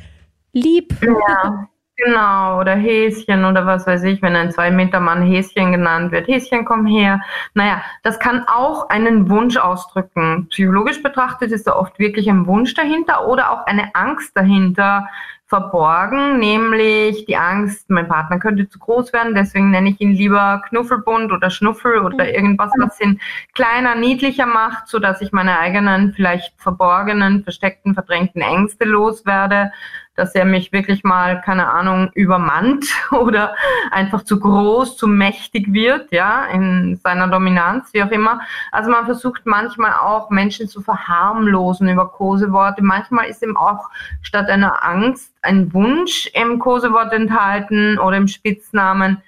lieb. 0.51 0.93
Ja, 1.01 1.69
genau. 1.95 2.59
Oder 2.59 2.75
Häschen 2.75 3.45
oder 3.45 3.65
was 3.65 3.87
weiß 3.87 4.03
ich, 4.03 4.21
wenn 4.21 4.35
ein 4.35 4.51
Zwei-Meter-Mann 4.51 5.23
Häschen 5.23 5.71
genannt 5.71 6.11
wird. 6.11 6.27
Häschen, 6.27 6.65
komm 6.65 6.85
her. 6.85 7.21
Naja, 7.53 7.81
das 8.03 8.19
kann 8.19 8.45
auch 8.47 8.89
einen 8.89 9.29
Wunsch 9.29 9.55
ausdrücken. 9.57 10.47
Psychologisch 10.49 11.01
betrachtet 11.01 11.51
ist 11.51 11.67
da 11.67 11.75
oft 11.75 11.97
wirklich 11.97 12.29
ein 12.29 12.45
Wunsch 12.45 12.73
dahinter 12.73 13.27
oder 13.27 13.51
auch 13.51 13.65
eine 13.67 13.95
Angst 13.95 14.35
dahinter 14.35 15.07
verborgen, 15.49 16.37
nämlich 16.37 17.25
die 17.25 17.35
Angst, 17.35 17.89
mein 17.89 18.07
Partner 18.07 18.37
könnte 18.37 18.69
zu 18.69 18.77
groß 18.77 19.11
werden, 19.13 19.33
deswegen 19.33 19.71
nenne 19.71 19.89
ich 19.89 19.99
ihn 19.99 20.11
lieber 20.11 20.61
Knuffelbund 20.69 21.31
oder 21.31 21.49
Schnuffel 21.49 21.99
oder 21.99 22.31
irgendwas, 22.31 22.71
was 22.77 23.01
ihn 23.01 23.19
kleiner, 23.55 23.95
niedlicher 23.95 24.45
macht, 24.45 24.87
so 24.87 24.99
dass 24.99 25.21
ich 25.21 25.31
meine 25.31 25.57
eigenen, 25.57 26.13
vielleicht 26.13 26.53
verborgenen, 26.61 27.43
versteckten, 27.43 27.95
verdrängten 27.95 28.43
Ängste 28.43 28.85
loswerde, 28.85 29.71
dass 30.19 30.35
er 30.35 30.45
mich 30.45 30.71
wirklich 30.73 31.03
mal, 31.03 31.41
keine 31.41 31.69
Ahnung, 31.69 32.11
übermannt 32.13 32.85
oder 33.11 33.55
einfach 33.89 34.23
zu 34.23 34.39
groß, 34.39 34.97
zu 34.97 35.07
mächtig 35.07 35.73
wird, 35.73 36.11
ja, 36.11 36.45
in 36.45 36.97
seiner 36.97 37.27
Dominanz, 37.29 37.93
wie 37.93 38.03
auch 38.03 38.11
immer. 38.11 38.41
Also 38.71 38.91
man 38.91 39.05
versucht 39.05 39.45
manchmal 39.45 39.93
auch 39.93 40.29
Menschen 40.29 40.67
zu 40.67 40.81
verharmlosen 40.81 41.87
über 41.87 42.09
Koseworte. 42.09 42.83
Manchmal 42.83 43.27
ist 43.27 43.41
eben 43.41 43.55
auch 43.55 43.89
statt 44.21 44.49
einer 44.49 44.83
Angst 44.85 45.33
ein 45.41 45.73
Wunsch 45.73 46.29
im 46.33 46.59
Kosewort 46.59 47.13
enthalten 47.13 47.97
oder 47.99 48.17
im 48.17 48.27
Spitznamen. 48.27 49.21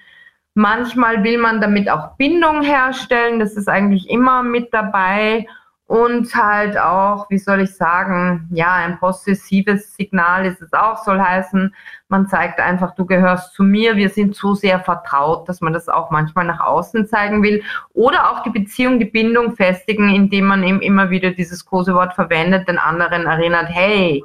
Manchmal 0.54 1.24
will 1.24 1.38
man 1.38 1.60
damit 1.60 1.88
auch 1.88 2.16
Bindung 2.16 2.62
herstellen, 2.62 3.38
das 3.38 3.54
ist 3.54 3.68
eigentlich 3.68 4.10
immer 4.10 4.42
mit 4.42 4.72
dabei 4.74 5.46
und 5.92 6.34
halt 6.34 6.78
auch, 6.78 7.28
wie 7.28 7.36
soll 7.36 7.60
ich 7.60 7.76
sagen, 7.76 8.48
ja, 8.50 8.72
ein 8.76 8.98
possessives 8.98 9.94
Signal 9.94 10.46
ist 10.46 10.62
es 10.62 10.72
auch, 10.72 11.04
soll 11.04 11.20
heißen, 11.20 11.74
man 12.08 12.28
zeigt 12.28 12.60
einfach, 12.60 12.94
du 12.94 13.04
gehörst 13.04 13.52
zu 13.52 13.62
mir, 13.62 13.94
wir 13.96 14.08
sind 14.08 14.34
so 14.34 14.54
sehr 14.54 14.80
vertraut, 14.80 15.46
dass 15.50 15.60
man 15.60 15.74
das 15.74 15.90
auch 15.90 16.10
manchmal 16.10 16.46
nach 16.46 16.60
außen 16.60 17.08
zeigen 17.08 17.42
will. 17.42 17.62
Oder 17.92 18.30
auch 18.30 18.42
die 18.42 18.48
Beziehung, 18.48 19.00
die 19.00 19.04
Bindung 19.04 19.54
festigen, 19.54 20.08
indem 20.08 20.46
man 20.46 20.62
eben 20.62 20.80
immer 20.80 21.10
wieder 21.10 21.32
dieses 21.32 21.62
große 21.66 21.94
Wort 21.94 22.14
verwendet, 22.14 22.68
den 22.68 22.78
anderen 22.78 23.26
erinnert, 23.26 23.68
hey, 23.68 24.24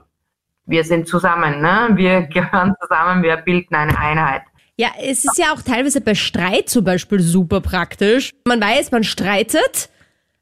wir 0.67 0.83
sind 0.83 1.07
zusammen, 1.07 1.61
ne? 1.61 1.89
wir 1.95 2.21
gehören 2.33 2.75
zusammen, 2.81 3.23
wir 3.23 3.37
bilden 3.37 3.75
eine 3.75 3.97
Einheit. 3.97 4.43
Ja, 4.79 4.89
es 5.01 5.25
ist 5.25 5.39
ja 5.39 5.53
auch 5.53 5.61
teilweise 5.63 6.01
bei 6.01 6.13
Streit 6.13 6.69
zum 6.69 6.83
Beispiel 6.83 7.19
super 7.19 7.61
praktisch. 7.61 8.29
Man 8.45 8.61
weiß, 8.61 8.91
man 8.91 9.03
streitet, 9.03 9.89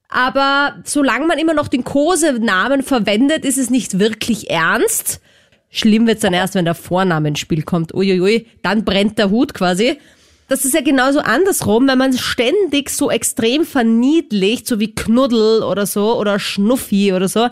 aber 0.09 0.75
solange 0.83 1.25
man 1.25 1.37
immer 1.37 1.53
noch 1.53 1.69
den 1.69 1.85
Kosenamen 1.85 2.83
verwendet, 2.83 3.45
ist 3.45 3.57
es 3.57 3.69
nicht 3.69 3.97
wirklich 3.97 4.49
ernst. 4.49 5.21
Schlimm 5.69 6.05
wird's 6.05 6.21
dann 6.21 6.33
erst, 6.33 6.55
wenn 6.55 6.65
der 6.65 6.75
Vorname 6.75 7.29
ins 7.29 7.39
Spiel 7.39 7.63
kommt. 7.63 7.93
Uiuiui, 7.93 8.47
dann 8.61 8.83
brennt 8.83 9.17
der 9.17 9.29
Hut 9.29 9.53
quasi. 9.53 9.99
Das 10.47 10.63
ist 10.63 10.73
ja 10.73 10.81
genauso 10.81 11.19
andersrum, 11.19 11.87
wenn 11.87 11.97
man 11.97 12.13
ständig 12.13 12.89
so 12.89 13.09
extrem 13.09 13.65
verniedlicht, 13.65 14.67
so 14.67 14.79
wie 14.79 14.93
Knuddel 14.93 15.63
oder 15.63 15.85
so 15.85 16.19
oder 16.19 16.39
Schnuffi 16.39 17.13
oder 17.13 17.27
so, 17.27 17.47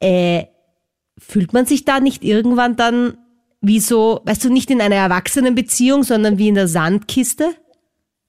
äh, 0.00 0.44
fühlt 1.18 1.52
man 1.52 1.66
sich 1.66 1.84
da 1.84 2.00
nicht 2.00 2.24
irgendwann 2.24 2.76
dann 2.76 3.18
wie 3.60 3.80
so, 3.80 4.20
weißt 4.24 4.44
du, 4.44 4.52
nicht 4.52 4.70
in 4.70 4.80
einer 4.80 4.94
Erwachsenenbeziehung, 4.94 6.04
sondern 6.04 6.38
wie 6.38 6.48
in 6.48 6.54
der 6.54 6.68
Sandkiste? 6.68 7.54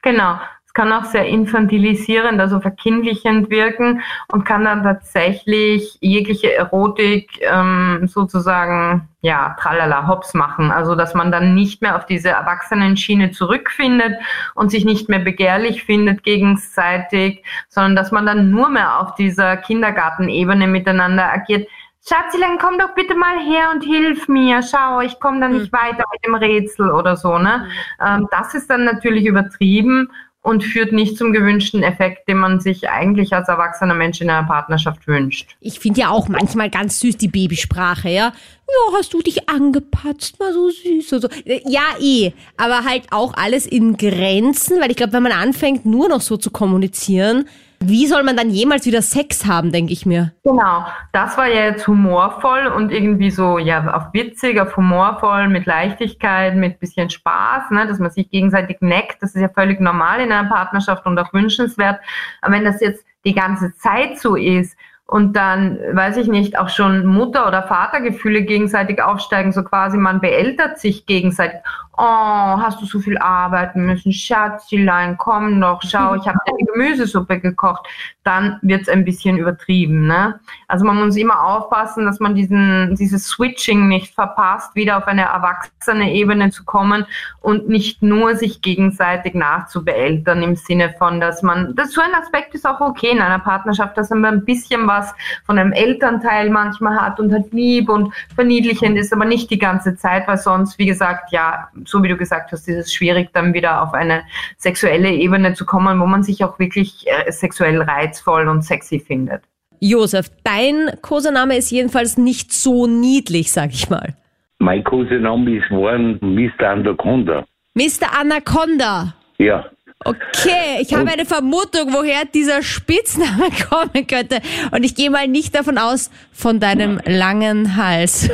Genau. 0.02 0.40
Es 0.66 0.74
kann 0.76 0.94
auch 0.94 1.06
sehr 1.06 1.26
infantilisierend, 1.26 2.40
also 2.40 2.60
verkindlichend 2.60 3.50
wirken 3.50 4.02
und 4.32 4.46
kann 4.46 4.66
dann 4.66 4.84
tatsächlich 4.84 5.98
jegliche 6.00 6.54
Erotik 6.54 7.40
ähm, 7.42 8.04
sozusagen, 8.06 9.10
ja, 9.22 9.56
tralala, 9.60 10.08
hops 10.08 10.36
machen. 10.36 10.70
Also, 10.70 10.94
dass 10.94 11.16
man 11.16 11.32
dann 11.32 11.56
nicht 11.56 11.82
mehr 11.82 11.96
auf 11.96 12.06
diese 12.06 12.30
Erwachsenenschiene 12.30 13.32
zurückfindet 13.32 14.20
und 14.54 14.70
sich 14.70 14.86
nicht 14.86 15.10
mehr 15.10 15.18
begehrlich 15.18 15.84
findet 15.86 16.22
gegenseitig, 16.22 17.44
sondern 17.68 17.96
dass 17.96 18.12
man 18.12 18.28
dann 18.28 18.52
nur 18.52 18.70
mehr 18.70 19.00
auf 19.00 19.16
dieser 19.16 19.58
Kindergartenebene 19.58 20.68
miteinander 20.68 21.34
agiert 21.34 21.68
Schatzilein, 22.08 22.58
komm 22.60 22.80
doch 22.80 22.96
bitte 22.96 23.16
mal 23.16 23.40
her 23.40 23.72
und 23.74 23.84
hilf 23.84 24.28
mir. 24.28 24.62
Schau, 24.64 25.02
ich 25.02 25.20
komme 25.20 25.42
da 25.42 25.48
nicht 25.48 25.72
mhm. 25.72 25.78
weiter 25.78 26.04
mit 26.12 26.26
dem 26.26 26.36
Rätsel 26.36 26.92
oder 26.92 27.16
so. 27.16 27.38
Ne? 27.38 27.66
Mhm. 28.00 28.06
Ähm, 28.06 28.28
das 28.32 28.54
ist 28.54 28.70
dann 28.70 28.86
natürlich 28.86 29.26
übertrieben 29.26 30.10
und 30.42 30.64
führt 30.64 30.94
nicht 30.94 31.18
zum 31.18 31.34
gewünschten 31.34 31.84
Effekt, 31.84 32.28
den 32.30 32.38
man 32.38 32.60
sich 32.62 32.90
eigentlich 32.90 33.34
als 33.34 33.50
erwachsener 33.50 33.94
Mensch 33.94 34.22
in 34.22 34.30
einer 34.30 34.48
Partnerschaft 34.48 35.06
wünscht. 35.06 35.56
Ich 35.60 35.80
finde 35.80 36.02
ja 36.02 36.10
auch 36.10 36.30
manchmal 36.30 36.70
ganz 36.70 37.00
süß 37.02 37.18
die 37.18 37.28
Babysprache, 37.28 38.10
ja. 38.10 38.32
Ja, 38.68 38.98
hast 38.98 39.14
du 39.14 39.22
dich 39.22 39.50
angepatzt, 39.50 40.40
mal 40.40 40.54
so 40.54 40.70
süß 40.70 41.14
und 41.14 41.22
so. 41.22 41.30
Ja, 41.46 41.82
eh, 42.00 42.32
aber 42.56 42.86
halt 42.86 43.08
auch 43.12 43.34
alles 43.34 43.66
in 43.66 43.98
Grenzen, 43.98 44.80
weil 44.80 44.92
ich 44.92 44.98
glaube, 44.98 45.14
wenn 45.14 45.24
man 45.24 45.32
anfängt, 45.34 45.86
nur 45.86 46.08
noch 46.08 46.22
so 46.22 46.38
zu 46.38 46.52
kommunizieren, 46.52 47.46
wie 47.82 48.08
soll 48.08 48.24
man 48.24 48.36
dann 48.36 48.50
jemals 48.50 48.86
wieder 48.86 49.02
Sex 49.02 49.46
haben, 49.46 49.72
denke 49.72 49.94
ich 49.94 50.06
mir. 50.06 50.34
Genau, 50.44 50.86
das 51.14 51.38
war 51.38 51.48
ja 51.48 51.66
jetzt 51.66 51.88
humorvoll 51.88 52.68
und 52.68 52.92
irgendwie 52.92 53.32
so, 53.32 53.58
ja, 53.58 53.94
auf 53.94 54.14
witzig, 54.14 54.60
auf 54.60 54.76
humorvoll, 54.76 55.48
mit 55.48 55.66
Leichtigkeit, 55.66 56.56
mit 56.56 56.80
bisschen 56.80 57.10
Spaß, 57.10 57.72
ne, 57.72 57.88
dass 57.88 58.00
man 58.00 58.12
sich 58.12 58.30
gegenseitig 58.30 58.78
neckt. 58.82 59.22
Das 59.22 59.36
ist 59.36 59.42
ja 59.42 59.50
völlig 59.50 59.80
normal 59.80 60.20
in 60.20 60.32
einer 60.32 60.50
Partnerschaft 60.50 61.06
und 61.06 61.18
auch 61.18 61.34
wünschenswert. 61.34 62.00
Aber 62.42 62.54
wenn 62.54 62.66
das 62.66 62.82
jetzt 62.82 63.04
die 63.26 63.34
ganze 63.34 63.74
Zeit 63.76 64.20
so 64.20 64.36
ist, 64.36 64.76
und 65.10 65.36
dann, 65.36 65.80
weiß 65.94 66.18
ich 66.18 66.28
nicht, 66.28 66.60
auch 66.60 66.70
schon 66.70 67.08
Mutter- 67.08 67.48
oder 67.48 67.64
Vatergefühle 67.64 68.44
gegenseitig 68.44 69.02
aufsteigen, 69.02 69.52
so 69.52 69.64
quasi 69.64 69.98
man 69.98 70.22
beältert 70.22 70.78
sich 70.78 71.08
gegenseitig 71.08 71.62
oh, 72.00 72.62
hast 72.62 72.82
du 72.82 72.86
so 72.86 73.00
viel 73.00 73.18
arbeiten 73.18 73.86
müssen, 73.86 74.14
Schatzilein, 74.14 75.18
komm 75.18 75.60
doch, 75.60 75.82
schau, 75.84 76.16
ich 76.16 76.26
habe 76.26 76.40
eine 76.46 76.66
Gemüsesuppe 76.66 77.42
gekocht, 77.42 77.86
dann 78.24 78.58
wird's 78.62 78.88
ein 78.88 79.04
bisschen 79.04 79.38
übertrieben. 79.38 80.08
Ne? 80.08 80.40
Also 80.68 80.86
man 80.86 80.96
muss 80.96 81.18
immer 81.18 81.44
aufpassen, 81.44 82.06
dass 82.06 82.22
man 82.22 82.36
diesen, 82.36 82.96
dieses 82.96 83.28
Switching 83.28 83.90
nicht 83.90 84.16
verpasst, 84.16 84.76
wieder 84.76 84.98
auf 84.98 85.08
eine 85.08 85.24
erwachsene 85.24 86.14
Ebene 86.14 86.52
zu 86.52 86.64
kommen 86.64 87.06
und 87.42 87.68
nicht 87.68 88.02
nur 88.02 88.36
sich 88.36 88.62
gegenseitig 88.62 89.34
nachzubeeltern 89.34 90.42
im 90.42 90.56
Sinne 90.56 90.94
von, 90.98 91.20
dass 91.20 91.44
man, 91.44 91.76
das, 91.76 91.92
so 91.92 92.02
ein 92.02 92.16
Aspekt 92.16 92.56
ist 92.56 92.66
auch 92.66 92.80
okay 92.80 93.10
in 93.10 93.20
einer 93.20 93.40
Partnerschaft, 93.40 93.98
dass 93.98 94.10
man 94.10 94.24
ein 94.26 94.46
bisschen 94.46 94.88
was 94.88 95.14
von 95.46 95.60
einem 95.60 95.74
Elternteil 95.74 96.50
manchmal 96.50 97.02
hat 97.02 97.20
und 97.20 97.34
halt 97.34 97.52
lieb 97.52 97.90
und 97.90 98.14
verniedlichend 98.36 98.98
ist, 98.98 99.12
aber 99.12 99.26
nicht 99.26 99.50
die 99.50 99.60
ganze 99.60 99.96
Zeit, 99.98 100.28
weil 100.30 100.38
sonst, 100.38 100.78
wie 100.78 100.86
gesagt, 100.86 101.34
ja, 101.34 101.68
so 101.90 102.04
wie 102.04 102.08
du 102.08 102.18
gesagt 102.18 102.52
hast, 102.52 102.68
ist 102.68 102.78
es 102.78 102.94
schwierig, 102.94 103.30
dann 103.34 103.54
wieder 103.54 103.82
auf 103.82 103.94
eine 103.94 104.24
sexuelle 104.58 105.12
Ebene 105.12 105.54
zu 105.54 105.66
kommen, 105.66 106.00
wo 106.00 106.06
man 106.06 106.24
sich 106.24 106.44
auch 106.44 106.60
wirklich 106.60 107.06
äh, 107.08 107.32
sexuell 107.32 107.82
reizvoll 107.82 108.48
und 108.48 108.64
sexy 108.64 109.00
findet. 109.00 109.42
Josef, 109.80 110.30
dein 110.44 110.92
Kosename 111.02 111.58
ist 111.58 111.72
jedenfalls 111.72 112.18
nicht 112.18 112.52
so 112.52 112.86
niedlich, 112.86 113.52
sag 113.52 113.72
ich 113.72 113.90
mal. 113.90 114.16
Mein 114.60 114.84
Kosename 114.84 115.58
ist 115.58 115.72
worden 115.72 116.20
Mr. 116.22 116.70
Anaconda. 116.70 117.46
Mr. 117.76 118.20
Anaconda? 118.20 119.14
Ja. 119.38 119.66
Okay, 120.06 120.82
ich 120.82 120.94
habe 120.94 121.12
eine 121.12 121.26
Vermutung, 121.26 121.94
woher 121.94 122.24
dieser 122.26 122.62
Spitzname 122.62 123.50
kommen 123.70 124.08
könnte. 124.08 124.40
Und 124.72 124.84
ich 124.84 124.96
gehe 124.96 125.10
mal 125.10 125.28
nicht 125.28 125.56
davon 125.56 125.78
aus, 125.78 126.10
von 126.32 126.60
deinem 126.60 127.02
langen 127.06 127.76
Hals. 127.76 128.30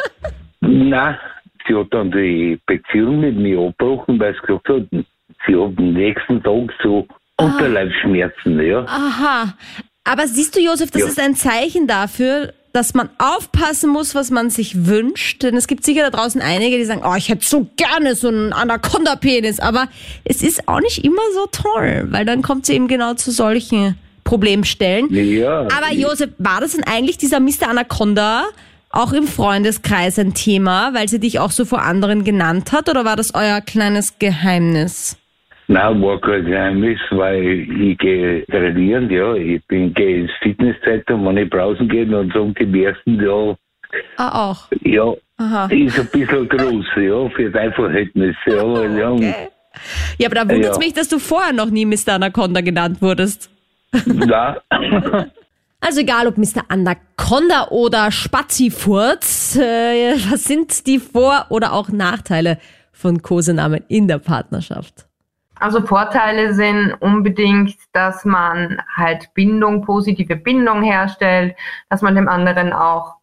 Na, 0.60 1.18
sie 1.66 1.74
hat 1.74 1.92
dann 1.92 2.10
die 2.10 2.58
Beziehung 2.66 3.20
mit 3.20 3.36
mir 3.36 3.58
abgebrochen, 3.58 4.18
weil 4.20 4.34
sie 4.34 4.40
gesagt 4.46 4.68
hat, 4.68 5.04
sie 5.46 5.56
hat 5.56 5.78
am 5.78 5.92
nächsten 5.92 6.42
Tag 6.42 6.72
so 6.82 7.06
ah. 7.36 7.44
Unterleibsschmerzen, 7.44 8.60
ja. 8.60 8.84
Aha. 8.86 9.54
Aber 10.04 10.26
siehst 10.26 10.54
du, 10.56 10.60
Josef, 10.60 10.90
das 10.90 11.02
ja. 11.02 11.08
ist 11.08 11.20
ein 11.20 11.34
Zeichen 11.34 11.86
dafür, 11.86 12.52
dass 12.74 12.92
man 12.92 13.08
aufpassen 13.18 13.88
muss, 13.88 14.14
was 14.14 14.30
man 14.30 14.50
sich 14.50 14.86
wünscht. 14.86 15.42
Denn 15.42 15.56
es 15.56 15.68
gibt 15.68 15.84
sicher 15.84 16.02
da 16.02 16.10
draußen 16.10 16.42
einige, 16.42 16.76
die 16.76 16.84
sagen, 16.84 17.02
oh, 17.04 17.14
ich 17.16 17.28
hätte 17.28 17.46
so 17.46 17.68
gerne 17.76 18.16
so 18.16 18.28
einen 18.28 18.52
Anaconda-Penis. 18.52 19.60
Aber 19.60 19.88
es 20.24 20.42
ist 20.42 20.68
auch 20.68 20.80
nicht 20.80 21.04
immer 21.04 21.22
so 21.34 21.46
toll, 21.46 22.08
weil 22.10 22.24
dann 22.24 22.42
kommt 22.42 22.66
sie 22.66 22.74
eben 22.74 22.88
genau 22.88 23.14
zu 23.14 23.30
solchen 23.30 23.96
Problemstellen. 24.24 25.06
Ja, 25.10 25.60
Aber 25.60 25.92
Josef, 25.92 26.30
war 26.38 26.60
das 26.60 26.72
denn 26.72 26.84
eigentlich 26.84 27.16
dieser 27.16 27.40
Mr. 27.40 27.68
Anaconda, 27.68 28.44
auch 28.94 29.12
im 29.12 29.24
Freundeskreis 29.24 30.18
ein 30.18 30.34
Thema, 30.34 30.94
weil 30.94 31.08
sie 31.08 31.20
dich 31.20 31.38
auch 31.38 31.50
so 31.50 31.64
vor 31.64 31.82
anderen 31.82 32.24
genannt 32.24 32.72
hat 32.72 32.88
oder 32.88 33.04
war 33.04 33.16
das 33.16 33.34
euer 33.34 33.60
kleines 33.60 34.18
Geheimnis? 34.18 35.18
Nein, 35.66 36.02
war 36.02 36.20
kein 36.20 36.44
Geheimnis, 36.44 37.00
weil 37.10 37.42
ich 37.42 37.98
gehe 37.98 38.44
trainieren, 38.46 39.08
ja. 39.10 39.34
Ich 39.34 39.64
bin, 39.66 39.94
gehe 39.94 40.20
ins 40.20 40.30
Fitnesszentrum, 40.42 41.24
wenn 41.26 41.38
ich 41.38 41.48
brausen 41.48 41.88
gehe, 41.88 42.06
dann 42.06 42.30
sagen 42.30 42.54
die 42.58 42.66
meisten, 42.66 43.22
ja. 43.22 43.56
Ah, 44.16 44.50
auch? 44.50 44.66
Ja, 44.82 45.14
Aha. 45.38 45.66
ist 45.66 45.98
ein 45.98 46.08
bisschen 46.12 46.48
groß, 46.48 46.84
ja, 46.96 47.28
für 47.30 47.50
dein 47.50 47.72
Verhältnis. 47.72 48.36
Ja, 48.46 48.84
ja. 48.98 49.10
Okay. 49.10 49.34
ja 50.18 50.28
aber 50.28 50.34
da 50.34 50.42
wundert 50.42 50.72
es 50.72 50.76
ja. 50.76 50.84
mich, 50.84 50.92
dass 50.92 51.08
du 51.08 51.18
vorher 51.18 51.52
noch 51.52 51.70
nie 51.70 51.86
Mr. 51.86 52.14
Anaconda 52.14 52.60
genannt 52.60 53.00
wurdest. 53.00 53.50
Nein. 54.06 54.56
Also 55.86 56.00
egal 56.00 56.26
ob 56.26 56.38
Mr. 56.38 56.64
Anaconda 56.68 57.68
oder 57.68 58.10
Spazifurz, 58.10 59.54
äh, 59.54 60.14
was 60.30 60.44
sind 60.44 60.86
die 60.86 60.98
Vor- 60.98 61.44
oder 61.50 61.74
auch 61.74 61.90
Nachteile 61.90 62.58
von 62.90 63.20
Kosenamen 63.20 63.84
in 63.88 64.08
der 64.08 64.18
Partnerschaft? 64.18 65.06
Also 65.56 65.82
Vorteile 65.82 66.54
sind 66.54 66.94
unbedingt, 67.00 67.76
dass 67.92 68.24
man 68.24 68.80
halt 68.96 69.28
Bindung, 69.34 69.82
positive 69.82 70.36
Bindung 70.36 70.82
herstellt, 70.82 71.54
dass 71.90 72.00
man 72.00 72.14
dem 72.14 72.28
anderen 72.28 72.72
auch 72.72 73.16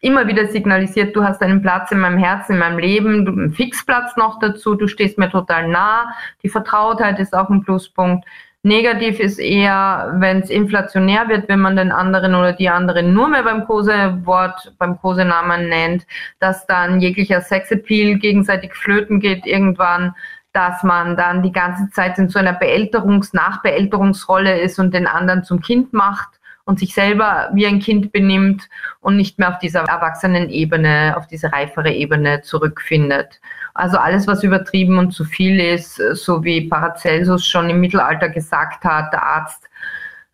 immer 0.00 0.28
wieder 0.28 0.46
signalisiert, 0.46 1.16
du 1.16 1.24
hast 1.24 1.42
einen 1.42 1.62
Platz 1.62 1.90
in 1.90 1.98
meinem 1.98 2.18
Herzen, 2.18 2.52
in 2.52 2.58
meinem 2.60 2.78
Leben, 2.78 3.24
du, 3.24 3.32
einen 3.32 3.52
Fixplatz 3.52 4.16
noch 4.16 4.38
dazu, 4.38 4.76
du 4.76 4.86
stehst 4.86 5.18
mir 5.18 5.30
total 5.30 5.66
nah. 5.66 6.14
Die 6.44 6.48
Vertrautheit 6.48 7.18
ist 7.18 7.34
auch 7.34 7.50
ein 7.50 7.64
Pluspunkt. 7.64 8.24
Negativ 8.66 9.20
ist 9.20 9.38
eher, 9.38 10.14
wenn 10.20 10.40
es 10.40 10.48
inflationär 10.48 11.28
wird, 11.28 11.50
wenn 11.50 11.60
man 11.60 11.76
den 11.76 11.92
anderen 11.92 12.34
oder 12.34 12.54
die 12.54 12.70
anderen 12.70 13.12
nur 13.12 13.28
mehr 13.28 13.42
beim 13.42 13.66
Kosewort, 13.66 14.72
beim 14.78 14.98
Kosenamen 14.98 15.68
nennt, 15.68 16.06
dass 16.38 16.66
dann 16.66 16.98
jeglicher 16.98 17.42
Sexappeal 17.42 18.18
gegenseitig 18.18 18.72
flöten 18.72 19.20
geht 19.20 19.44
irgendwann, 19.44 20.14
dass 20.54 20.82
man 20.82 21.14
dann 21.14 21.42
die 21.42 21.52
ganze 21.52 21.90
Zeit 21.90 22.16
in 22.16 22.30
so 22.30 22.38
einer 22.38 22.58
Beälterungs-, 22.58 23.36
Nachbeälterungsrolle 23.36 24.58
ist 24.58 24.78
und 24.78 24.94
den 24.94 25.06
anderen 25.06 25.44
zum 25.44 25.60
Kind 25.60 25.92
macht 25.92 26.40
und 26.64 26.78
sich 26.78 26.94
selber 26.94 27.50
wie 27.52 27.66
ein 27.66 27.78
Kind 27.78 28.12
benimmt 28.12 28.68
und 29.00 29.16
nicht 29.16 29.38
mehr 29.38 29.50
auf 29.50 29.58
dieser 29.58 29.80
erwachsenen 29.80 30.48
Ebene, 30.48 31.14
auf 31.16 31.26
diese 31.26 31.52
reifere 31.52 31.92
Ebene 31.92 32.40
zurückfindet. 32.42 33.40
Also 33.74 33.98
alles, 33.98 34.26
was 34.26 34.42
übertrieben 34.42 34.98
und 34.98 35.12
zu 35.12 35.24
viel 35.24 35.60
ist, 35.60 35.96
so 35.96 36.44
wie 36.44 36.68
Paracelsus 36.68 37.46
schon 37.46 37.68
im 37.68 37.80
Mittelalter 37.80 38.28
gesagt 38.28 38.84
hat, 38.84 39.12
der 39.12 39.22
Arzt 39.22 39.68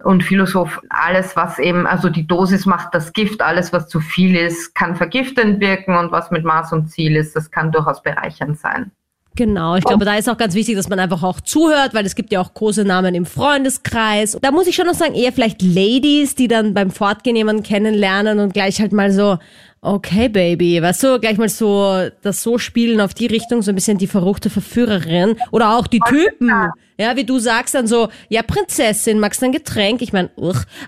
und 0.03 0.23
Philosoph, 0.23 0.81
alles, 0.89 1.37
was 1.37 1.59
eben, 1.59 1.87
also 1.87 2.09
die 2.09 2.27
Dosis 2.27 2.65
macht 2.65 2.95
das 2.95 3.13
Gift, 3.13 3.43
alles, 3.43 3.73
was 3.73 3.89
zu 3.89 4.01
viel 4.01 4.37
ist, 4.37 4.75
kann 4.75 4.97
vergiftend 4.97 5.61
wirken 5.61 5.97
und 5.97 6.13
was 6.13 6.31
mit 6.31 6.45
Maß 6.45 6.73
und 6.73 6.89
Ziel 6.89 7.17
ist, 7.17 7.37
das 7.37 7.51
kann 7.51 7.73
durchaus 7.73 8.03
bereichernd 8.03 8.59
sein. 8.59 8.93
Genau, 9.37 9.77
ich 9.77 9.85
glaube, 9.85 10.05
da 10.05 10.17
ist 10.17 10.29
auch 10.29 10.37
ganz 10.37 10.55
wichtig, 10.55 10.75
dass 10.75 10.89
man 10.89 10.99
einfach 10.99 11.23
auch 11.23 11.41
zuhört, 11.41 11.95
weil 11.95 12.05
es 12.05 12.17
gibt 12.17 12.33
ja 12.33 12.41
auch 12.41 12.53
Kosenamen 12.53 13.15
im 13.15 13.27
Freundeskreis. 13.27 14.37
Da 14.43 14.51
muss 14.51 14.67
ich 14.67 14.75
schon 14.75 14.87
noch 14.87 14.95
sagen, 14.95 15.15
eher 15.15 15.33
vielleicht 15.33 15.63
Ladies, 15.63 16.35
die 16.35 16.49
dann 16.49 16.75
beim 16.75 16.91
Fortgehen 16.91 17.37
jemanden 17.37 17.63
kennenlernen 17.63 18.41
und 18.41 18.53
gleich 18.53 18.81
halt 18.81 18.93
mal 18.93 19.13
so, 19.13 19.39
okay, 19.83 20.29
Baby, 20.29 20.83
weißt 20.83 21.03
du, 21.05 21.21
gleich 21.21 21.39
mal 21.39 21.49
so 21.49 22.09
das 22.23 22.43
so 22.43 22.59
spielen 22.59 23.01
auf 23.01 23.15
die 23.15 23.27
Richtung, 23.27 23.63
so 23.63 23.71
ein 23.71 23.77
bisschen 23.77 23.99
die 23.99 24.09
verruchte 24.09 24.51
Verführerin. 24.51 25.37
Oder 25.53 25.77
auch 25.77 25.87
die 25.87 26.01
Typen, 26.01 26.53
ja, 27.01 27.17
wie 27.17 27.25
du 27.25 27.39
sagst 27.39 27.75
dann 27.75 27.87
so, 27.87 28.11
ja, 28.29 28.43
Prinzessin, 28.43 29.19
magst 29.21 29.41
du 29.41 29.47
ein 29.47 29.53
Getränk? 29.53 30.03
Ich 30.03 30.13
meine, 30.13 30.29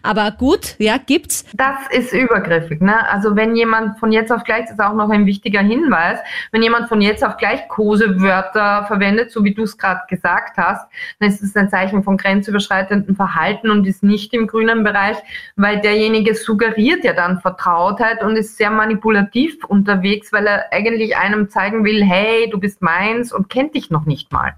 aber 0.03 0.31
gut, 0.33 0.75
ja, 0.79 0.99
gibt's. 0.99 1.47
Das 1.55 1.77
ist 1.91 2.13
übergriffig, 2.13 2.83
ne? 2.83 3.09
Also 3.09 3.35
wenn 3.35 3.57
jemand 3.57 3.99
von 3.99 4.13
jetzt 4.13 4.31
auf 4.31 4.45
gleich, 4.45 4.65
das 4.65 4.73
ist 4.73 4.81
auch 4.81 4.93
noch 4.93 5.09
ein 5.09 5.25
wichtiger 5.25 5.61
Hinweis, 5.61 6.19
wenn 6.51 6.63
jemand 6.63 6.91
von 6.91 7.01
jetzt 7.01 7.25
auf 7.25 7.39
gleich 7.39 7.67
Kosewörter 7.69 8.85
verwendet, 8.89 9.31
so 9.31 9.43
wie 9.43 9.55
du 9.55 9.63
es 9.63 9.79
gerade 9.79 10.03
gesagt 10.07 10.59
hast, 10.59 10.87
dann 11.19 11.31
ist 11.31 11.43
es 11.43 11.57
ein 11.57 11.71
Zeichen 11.71 12.03
von 12.05 12.19
grenzüberschreitendem 12.19 13.17
Verhalten 13.17 13.71
und 13.71 13.87
ist 13.87 14.03
nicht 14.03 14.35
im 14.35 14.47
grünen 14.47 14.85
Bereich, 14.85 15.17
weil 15.57 15.81
derjenige 15.81 16.35
suggeriert 16.35 17.05
ja 17.05 17.15
dann 17.15 17.41
Vertrautheit 17.41 18.23
und 18.23 18.37
ist 18.37 18.59
sehr 18.59 18.71
manipulativ 18.71 19.65
unterwegs, 19.65 20.31
weil 20.31 20.47
er 20.47 20.73
eigentlich 20.73 21.17
einem 21.17 21.49
zeigen 21.49 21.85
will, 21.85 22.05
hey, 22.05 22.51
du 22.51 22.61
bist 22.61 22.83
meins 22.83 23.33
und 23.33 23.49
kennt 23.49 23.75
dich 23.75 23.89
noch 23.89 24.05
nicht 24.05 24.31
mal. 24.31 24.55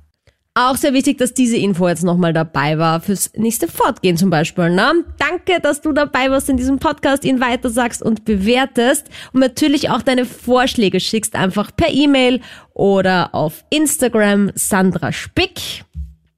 Auch 0.56 0.76
sehr 0.76 0.92
wichtig, 0.92 1.18
dass 1.18 1.34
diese 1.34 1.56
Info 1.56 1.88
jetzt 1.88 2.04
nochmal 2.04 2.32
dabei 2.32 2.78
war 2.78 3.00
fürs 3.00 3.32
nächste 3.34 3.66
Fortgehen 3.66 4.16
zum 4.16 4.30
Beispiel. 4.30 4.70
Ne? 4.70 5.04
Danke, 5.18 5.60
dass 5.60 5.80
du 5.80 5.92
dabei 5.92 6.30
warst 6.30 6.48
in 6.48 6.56
diesem 6.56 6.78
Podcast, 6.78 7.24
ihn 7.24 7.40
weitersagst 7.40 8.00
und 8.00 8.24
bewertest 8.24 9.08
und 9.32 9.40
natürlich 9.40 9.90
auch 9.90 10.02
deine 10.02 10.24
Vorschläge 10.24 11.00
schickst, 11.00 11.34
einfach 11.34 11.72
per 11.74 11.90
E-Mail 11.90 12.40
oder 12.72 13.34
auf 13.34 13.64
Instagram 13.70 14.52
Sandra 14.54 15.10
Spick. 15.10 15.84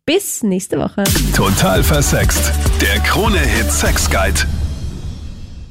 Bis 0.06 0.42
nächste 0.42 0.78
Woche. 0.78 1.04
Total 1.34 1.82
versext. 1.82 2.52
Der 2.80 2.98
Krone-Hit 3.00 3.70
Sex 3.70 4.08
Guide. 4.08 4.46